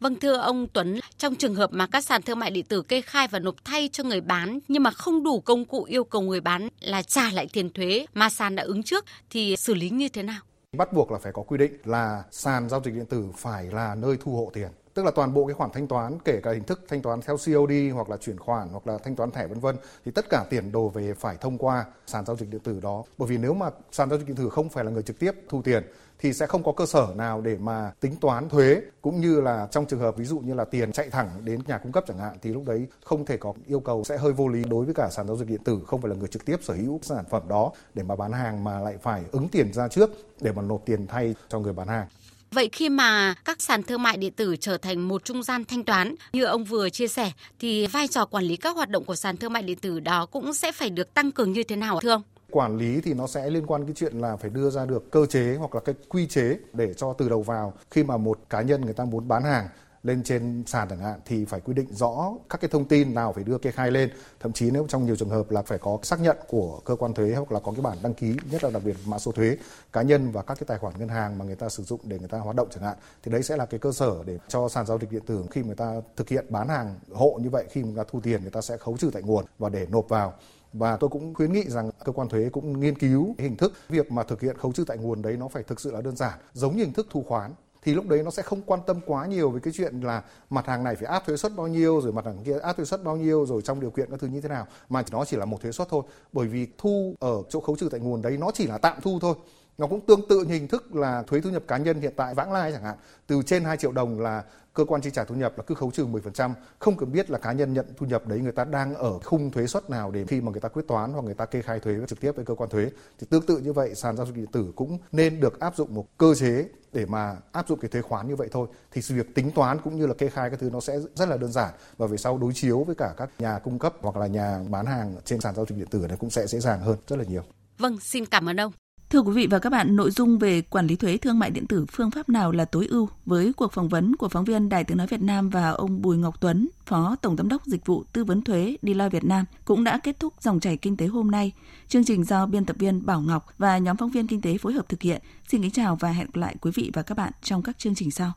Vâng 0.00 0.20
thưa 0.20 0.36
ông 0.36 0.66
Tuấn, 0.72 1.00
trong 1.18 1.34
trường 1.34 1.54
hợp 1.54 1.70
mà 1.72 1.86
các 1.86 2.04
sàn 2.04 2.22
thương 2.22 2.38
mại 2.38 2.50
điện 2.50 2.64
tử 2.68 2.82
kê 2.82 3.00
khai 3.00 3.28
và 3.28 3.38
nộp 3.38 3.54
thay 3.64 3.88
cho 3.92 4.04
người 4.04 4.20
bán 4.20 4.58
nhưng 4.68 4.82
mà 4.82 4.90
không 4.90 5.24
đủ 5.24 5.40
công 5.40 5.64
cụ 5.64 5.84
yêu 5.84 6.04
cầu 6.04 6.22
người 6.22 6.40
bán 6.40 6.68
là 6.80 7.02
trả 7.02 7.30
lại 7.32 7.48
tiền 7.52 7.70
thuế 7.72 8.06
mà 8.14 8.30
sàn 8.30 8.54
đã 8.54 8.62
ứng 8.62 8.82
trước 8.82 9.04
thì 9.30 9.56
xử 9.56 9.74
lý 9.74 9.90
như 9.90 10.08
thế 10.08 10.22
nào? 10.22 10.40
Bắt 10.76 10.92
buộc 10.92 11.12
là 11.12 11.18
phải 11.18 11.32
có 11.32 11.42
quy 11.42 11.58
định 11.58 11.72
là 11.84 12.24
sàn 12.30 12.68
giao 12.68 12.82
dịch 12.84 12.94
điện 12.94 13.06
tử 13.06 13.24
phải 13.36 13.66
là 13.66 13.94
nơi 13.94 14.16
thu 14.20 14.36
hộ 14.36 14.50
tiền 14.54 14.68
tức 14.96 15.04
là 15.04 15.10
toàn 15.10 15.34
bộ 15.34 15.46
cái 15.46 15.54
khoản 15.54 15.70
thanh 15.72 15.88
toán 15.88 16.18
kể 16.24 16.40
cả 16.42 16.52
hình 16.52 16.64
thức 16.64 16.80
thanh 16.88 17.02
toán 17.02 17.20
theo 17.22 17.36
COD 17.36 17.72
hoặc 17.94 18.10
là 18.10 18.16
chuyển 18.16 18.38
khoản 18.38 18.68
hoặc 18.68 18.86
là 18.86 18.98
thanh 19.04 19.16
toán 19.16 19.30
thẻ 19.30 19.46
vân 19.46 19.60
vân 19.60 19.76
thì 20.04 20.10
tất 20.10 20.26
cả 20.30 20.44
tiền 20.50 20.72
đồ 20.72 20.88
về 20.88 21.14
phải 21.14 21.36
thông 21.40 21.58
qua 21.58 21.84
sàn 22.06 22.26
giao 22.26 22.36
dịch 22.36 22.50
điện 22.50 22.60
tử 22.60 22.80
đó 22.80 23.04
bởi 23.18 23.28
vì 23.28 23.38
nếu 23.38 23.54
mà 23.54 23.70
sàn 23.92 24.10
giao 24.10 24.18
dịch 24.18 24.26
điện 24.26 24.36
tử 24.36 24.48
không 24.48 24.68
phải 24.68 24.84
là 24.84 24.90
người 24.90 25.02
trực 25.02 25.18
tiếp 25.18 25.32
thu 25.48 25.62
tiền 25.62 25.82
thì 26.18 26.32
sẽ 26.32 26.46
không 26.46 26.62
có 26.62 26.72
cơ 26.72 26.86
sở 26.86 27.08
nào 27.16 27.40
để 27.40 27.56
mà 27.60 27.92
tính 28.00 28.16
toán 28.20 28.48
thuế, 28.48 28.80
cũng 29.02 29.20
như 29.20 29.40
là 29.40 29.68
trong 29.70 29.86
trường 29.86 30.00
hợp 30.00 30.16
ví 30.16 30.24
dụ 30.24 30.38
như 30.38 30.54
là 30.54 30.64
tiền 30.64 30.92
chạy 30.92 31.10
thẳng 31.10 31.30
đến 31.44 31.60
nhà 31.66 31.78
cung 31.78 31.92
cấp 31.92 32.04
chẳng 32.08 32.18
hạn, 32.18 32.36
thì 32.42 32.52
lúc 32.52 32.64
đấy 32.66 32.86
không 33.04 33.26
thể 33.26 33.36
có 33.36 33.54
yêu 33.66 33.80
cầu, 33.80 34.04
sẽ 34.04 34.18
hơi 34.18 34.32
vô 34.32 34.48
lý 34.48 34.64
đối 34.64 34.84
với 34.84 34.94
cả 34.94 35.08
sàn 35.10 35.26
giao 35.26 35.36
dịch 35.36 35.48
điện 35.48 35.64
tử, 35.64 35.80
không 35.86 36.02
phải 36.02 36.08
là 36.08 36.16
người 36.16 36.28
trực 36.28 36.44
tiếp 36.44 36.56
sở 36.62 36.74
hữu 36.74 37.00
sản 37.02 37.24
phẩm 37.30 37.42
đó 37.48 37.72
để 37.94 38.02
mà 38.02 38.16
bán 38.16 38.32
hàng 38.32 38.64
mà 38.64 38.80
lại 38.80 38.96
phải 39.02 39.22
ứng 39.32 39.48
tiền 39.48 39.72
ra 39.72 39.88
trước 39.88 40.10
để 40.40 40.52
mà 40.52 40.62
nộp 40.62 40.82
tiền 40.86 41.06
thay 41.06 41.34
cho 41.48 41.58
người 41.58 41.72
bán 41.72 41.88
hàng. 41.88 42.06
Vậy 42.50 42.68
khi 42.72 42.88
mà 42.88 43.34
các 43.44 43.62
sàn 43.62 43.82
thương 43.82 44.02
mại 44.02 44.16
điện 44.16 44.32
tử 44.32 44.56
trở 44.56 44.78
thành 44.78 45.08
một 45.08 45.24
trung 45.24 45.42
gian 45.42 45.64
thanh 45.64 45.84
toán, 45.84 46.14
như 46.32 46.44
ông 46.44 46.64
vừa 46.64 46.90
chia 46.90 47.08
sẻ, 47.08 47.32
thì 47.58 47.86
vai 47.86 48.08
trò 48.08 48.24
quản 48.26 48.44
lý 48.44 48.56
các 48.56 48.76
hoạt 48.76 48.90
động 48.90 49.04
của 49.04 49.16
sàn 49.16 49.36
thương 49.36 49.52
mại 49.52 49.62
điện 49.62 49.78
tử 49.78 50.00
đó 50.00 50.26
cũng 50.26 50.54
sẽ 50.54 50.72
phải 50.72 50.90
được 50.90 51.14
tăng 51.14 51.32
cường 51.32 51.52
như 51.52 51.62
thế 51.62 51.76
nào 51.76 52.00
thưa 52.00 52.10
ông? 52.10 52.22
Quản 52.56 52.76
lý 52.76 53.00
thì 53.00 53.14
nó 53.14 53.26
sẽ 53.26 53.50
liên 53.50 53.66
quan 53.66 53.84
cái 53.84 53.94
chuyện 53.94 54.20
là 54.20 54.36
phải 54.36 54.50
đưa 54.50 54.70
ra 54.70 54.86
được 54.86 55.10
cơ 55.10 55.26
chế 55.26 55.56
hoặc 55.58 55.74
là 55.74 55.80
cái 55.80 55.94
quy 56.08 56.26
chế 56.26 56.58
để 56.72 56.94
cho 56.94 57.12
từ 57.12 57.28
đầu 57.28 57.42
vào. 57.42 57.72
Khi 57.90 58.04
mà 58.04 58.16
một 58.16 58.38
cá 58.50 58.62
nhân 58.62 58.80
người 58.80 58.94
ta 58.94 59.04
muốn 59.04 59.28
bán 59.28 59.42
hàng 59.42 59.68
lên 60.02 60.22
trên 60.22 60.62
sàn 60.66 60.88
chẳng 60.88 60.98
hạn 60.98 61.20
thì 61.24 61.44
phải 61.44 61.60
quy 61.60 61.74
định 61.74 61.86
rõ 61.90 62.32
các 62.48 62.60
cái 62.60 62.68
thông 62.68 62.84
tin 62.84 63.14
nào 63.14 63.32
phải 63.32 63.44
đưa 63.44 63.58
kê 63.58 63.70
khai 63.70 63.90
lên. 63.90 64.10
Thậm 64.40 64.52
chí 64.52 64.70
nếu 64.70 64.86
trong 64.88 65.06
nhiều 65.06 65.16
trường 65.16 65.28
hợp 65.28 65.50
là 65.50 65.62
phải 65.62 65.78
có 65.78 65.98
xác 66.02 66.20
nhận 66.20 66.36
của 66.48 66.80
cơ 66.84 66.96
quan 66.96 67.14
thuế 67.14 67.34
hoặc 67.34 67.52
là 67.52 67.60
có 67.60 67.72
cái 67.72 67.82
bản 67.82 67.98
đăng 68.02 68.14
ký, 68.14 68.36
nhất 68.50 68.64
là 68.64 68.70
đặc 68.70 68.82
biệt 68.84 68.96
mã 69.06 69.18
số 69.18 69.32
thuế, 69.32 69.56
cá 69.92 70.02
nhân 70.02 70.30
và 70.30 70.42
các 70.42 70.54
cái 70.54 70.64
tài 70.66 70.78
khoản 70.78 70.94
ngân 70.98 71.08
hàng 71.08 71.38
mà 71.38 71.44
người 71.44 71.56
ta 71.56 71.68
sử 71.68 71.82
dụng 71.82 72.00
để 72.04 72.18
người 72.18 72.28
ta 72.28 72.38
hoạt 72.38 72.56
động 72.56 72.68
chẳng 72.70 72.84
hạn, 72.84 72.96
thì 73.22 73.32
đấy 73.32 73.42
sẽ 73.42 73.56
là 73.56 73.66
cái 73.66 73.80
cơ 73.80 73.92
sở 73.92 74.14
để 74.26 74.38
cho 74.48 74.68
sàn 74.68 74.86
giao 74.86 74.98
dịch 74.98 75.12
điện 75.12 75.22
tử 75.26 75.44
khi 75.50 75.62
người 75.62 75.76
ta 75.76 75.92
thực 76.16 76.28
hiện 76.28 76.46
bán 76.48 76.68
hàng 76.68 76.94
hộ 77.12 77.38
như 77.42 77.50
vậy, 77.50 77.64
khi 77.70 77.82
người 77.82 77.96
ta 77.96 78.04
thu 78.10 78.20
tiền 78.20 78.42
người 78.42 78.50
ta 78.50 78.60
sẽ 78.60 78.76
khấu 78.76 78.96
trừ 78.96 79.10
tại 79.12 79.22
nguồn 79.22 79.44
và 79.58 79.68
để 79.68 79.86
nộp 79.90 80.08
vào 80.08 80.34
và 80.72 80.96
tôi 80.96 81.10
cũng 81.10 81.34
khuyến 81.34 81.52
nghị 81.52 81.64
rằng 81.68 81.90
cơ 82.04 82.12
quan 82.12 82.28
thuế 82.28 82.48
cũng 82.52 82.80
nghiên 82.80 82.98
cứu 82.98 83.34
hình 83.38 83.56
thức 83.56 83.72
việc 83.88 84.12
mà 84.12 84.22
thực 84.22 84.40
hiện 84.40 84.58
khấu 84.58 84.72
trừ 84.72 84.84
tại 84.86 84.98
nguồn 84.98 85.22
đấy 85.22 85.36
nó 85.36 85.48
phải 85.48 85.62
thực 85.62 85.80
sự 85.80 85.90
là 85.90 86.00
đơn 86.00 86.16
giản, 86.16 86.38
giống 86.52 86.76
như 86.76 86.84
hình 86.84 86.92
thức 86.92 87.06
thu 87.10 87.22
khoán. 87.22 87.54
Thì 87.82 87.94
lúc 87.94 88.08
đấy 88.08 88.22
nó 88.22 88.30
sẽ 88.30 88.42
không 88.42 88.62
quan 88.62 88.80
tâm 88.86 89.00
quá 89.06 89.26
nhiều 89.26 89.50
về 89.50 89.60
cái 89.60 89.72
chuyện 89.76 90.00
là 90.00 90.22
mặt 90.50 90.66
hàng 90.66 90.84
này 90.84 90.96
phải 90.96 91.06
áp 91.06 91.26
thuế 91.26 91.36
suất 91.36 91.52
bao 91.56 91.66
nhiêu, 91.66 92.00
rồi 92.00 92.12
mặt 92.12 92.24
hàng 92.24 92.38
kia 92.44 92.58
áp 92.58 92.76
thuế 92.76 92.84
suất 92.84 93.04
bao 93.04 93.16
nhiêu, 93.16 93.46
rồi 93.46 93.62
trong 93.62 93.80
điều 93.80 93.90
kiện 93.90 94.10
các 94.10 94.20
thứ 94.20 94.26
như 94.26 94.40
thế 94.40 94.48
nào, 94.48 94.66
mà 94.88 95.02
nó 95.12 95.24
chỉ 95.24 95.36
là 95.36 95.44
một 95.44 95.60
thuế 95.62 95.72
suất 95.72 95.88
thôi. 95.88 96.02
Bởi 96.32 96.46
vì 96.46 96.66
thu 96.78 97.14
ở 97.20 97.42
chỗ 97.48 97.60
khấu 97.60 97.76
trừ 97.76 97.88
tại 97.90 98.00
nguồn 98.00 98.22
đấy 98.22 98.36
nó 98.36 98.50
chỉ 98.54 98.66
là 98.66 98.78
tạm 98.78 98.96
thu 99.02 99.18
thôi 99.20 99.34
nó 99.78 99.86
cũng 99.86 100.06
tương 100.06 100.28
tự 100.28 100.44
như 100.44 100.54
hình 100.54 100.68
thức 100.68 100.94
là 100.94 101.22
thuế 101.22 101.40
thu 101.40 101.50
nhập 101.50 101.62
cá 101.68 101.76
nhân 101.76 102.00
hiện 102.00 102.12
tại 102.16 102.34
vãng 102.34 102.52
lai 102.52 102.72
chẳng 102.72 102.82
hạn 102.82 102.96
từ 103.26 103.42
trên 103.46 103.64
2 103.64 103.76
triệu 103.76 103.92
đồng 103.92 104.20
là 104.20 104.44
cơ 104.74 104.84
quan 104.84 105.00
chi 105.00 105.10
trả 105.12 105.24
thu 105.24 105.34
nhập 105.34 105.52
là 105.56 105.64
cứ 105.66 105.74
khấu 105.74 105.90
trừ 105.90 106.06
10%, 106.06 106.52
không 106.78 106.96
cần 106.96 107.12
biết 107.12 107.30
là 107.30 107.38
cá 107.38 107.52
nhân 107.52 107.72
nhận 107.72 107.86
thu 107.96 108.06
nhập 108.06 108.26
đấy 108.26 108.40
người 108.40 108.52
ta 108.52 108.64
đang 108.64 108.94
ở 108.94 109.18
khung 109.18 109.50
thuế 109.50 109.66
suất 109.66 109.90
nào 109.90 110.10
để 110.10 110.24
khi 110.28 110.40
mà 110.40 110.52
người 110.52 110.60
ta 110.60 110.68
quyết 110.68 110.88
toán 110.88 111.12
hoặc 111.12 111.24
người 111.24 111.34
ta 111.34 111.46
kê 111.46 111.62
khai 111.62 111.80
thuế 111.80 111.94
trực 112.08 112.20
tiếp 112.20 112.32
với 112.36 112.44
cơ 112.44 112.54
quan 112.54 112.70
thuế. 112.70 112.90
Thì 113.18 113.26
tương 113.30 113.46
tự 113.46 113.58
như 113.58 113.72
vậy, 113.72 113.94
sàn 113.94 114.16
giao 114.16 114.26
dịch 114.26 114.36
điện 114.36 114.46
tử 114.52 114.72
cũng 114.76 114.98
nên 115.12 115.40
được 115.40 115.60
áp 115.60 115.76
dụng 115.76 115.94
một 115.94 116.18
cơ 116.18 116.34
chế 116.34 116.64
để 116.92 117.06
mà 117.06 117.36
áp 117.52 117.68
dụng 117.68 117.78
cái 117.78 117.88
thuế 117.88 118.02
khoán 118.02 118.28
như 118.28 118.36
vậy 118.36 118.48
thôi 118.52 118.68
thì 118.92 119.02
sự 119.02 119.14
việc 119.14 119.34
tính 119.34 119.50
toán 119.50 119.78
cũng 119.84 119.96
như 119.96 120.06
là 120.06 120.14
kê 120.14 120.28
khai 120.28 120.50
các 120.50 120.60
thứ 120.60 120.70
nó 120.70 120.80
sẽ 120.80 120.98
rất 121.14 121.28
là 121.28 121.36
đơn 121.36 121.52
giản 121.52 121.74
và 121.96 122.06
về 122.06 122.16
sau 122.16 122.38
đối 122.38 122.52
chiếu 122.52 122.84
với 122.84 122.94
cả 122.94 123.14
các 123.16 123.30
nhà 123.38 123.58
cung 123.58 123.78
cấp 123.78 123.94
hoặc 124.00 124.16
là 124.16 124.26
nhà 124.26 124.60
bán 124.70 124.86
hàng 124.86 125.16
trên 125.24 125.40
sàn 125.40 125.54
giao 125.54 125.66
dịch 125.66 125.78
điện 125.78 125.88
tử 125.90 126.06
này 126.08 126.16
cũng 126.20 126.30
sẽ 126.30 126.46
dễ 126.46 126.60
dàng 126.60 126.80
hơn 126.80 126.96
rất 127.08 127.16
là 127.16 127.24
nhiều. 127.24 127.42
Vâng, 127.78 128.00
xin 128.00 128.26
cảm 128.26 128.48
ơn 128.48 128.60
ông. 128.60 128.72
Thưa 129.10 129.20
quý 129.20 129.32
vị 129.32 129.46
và 129.46 129.58
các 129.58 129.70
bạn, 129.70 129.96
nội 129.96 130.10
dung 130.10 130.38
về 130.38 130.62
quản 130.62 130.86
lý 130.86 130.96
thuế 130.96 131.16
thương 131.16 131.38
mại 131.38 131.50
điện 131.50 131.66
tử 131.66 131.86
phương 131.92 132.10
pháp 132.10 132.28
nào 132.28 132.52
là 132.52 132.64
tối 132.64 132.86
ưu 132.86 133.08
với 133.26 133.52
cuộc 133.52 133.72
phỏng 133.72 133.88
vấn 133.88 134.16
của 134.16 134.28
phóng 134.28 134.44
viên 134.44 134.68
Đài 134.68 134.84
Tiếng 134.84 134.96
Nói 134.96 135.06
Việt 135.06 135.22
Nam 135.22 135.50
và 135.50 135.70
ông 135.70 136.02
Bùi 136.02 136.16
Ngọc 136.16 136.40
Tuấn, 136.40 136.68
Phó 136.86 137.16
Tổng 137.22 137.36
Giám 137.36 137.48
đốc 137.48 137.66
Dịch 137.66 137.86
vụ 137.86 138.04
Tư 138.12 138.24
vấn 138.24 138.42
Thuế 138.42 138.76
Deloitte 138.82 139.12
Việt 139.18 139.24
Nam 139.24 139.44
cũng 139.64 139.84
đã 139.84 139.98
kết 139.98 140.20
thúc 140.20 140.34
dòng 140.40 140.60
chảy 140.60 140.76
kinh 140.76 140.96
tế 140.96 141.06
hôm 141.06 141.30
nay. 141.30 141.52
Chương 141.88 142.04
trình 142.04 142.24
do 142.24 142.46
biên 142.46 142.64
tập 142.64 142.76
viên 142.78 143.06
Bảo 143.06 143.20
Ngọc 143.20 143.46
và 143.58 143.78
nhóm 143.78 143.96
phóng 143.96 144.10
viên 144.10 144.26
kinh 144.26 144.40
tế 144.40 144.58
phối 144.58 144.72
hợp 144.72 144.88
thực 144.88 145.02
hiện. 145.02 145.22
Xin 145.48 145.62
kính 145.62 145.70
chào 145.70 145.96
và 145.96 146.10
hẹn 146.10 146.26
gặp 146.26 146.36
lại 146.40 146.56
quý 146.60 146.70
vị 146.74 146.90
và 146.94 147.02
các 147.02 147.18
bạn 147.18 147.32
trong 147.42 147.62
các 147.62 147.78
chương 147.78 147.94
trình 147.94 148.10
sau. 148.10 148.32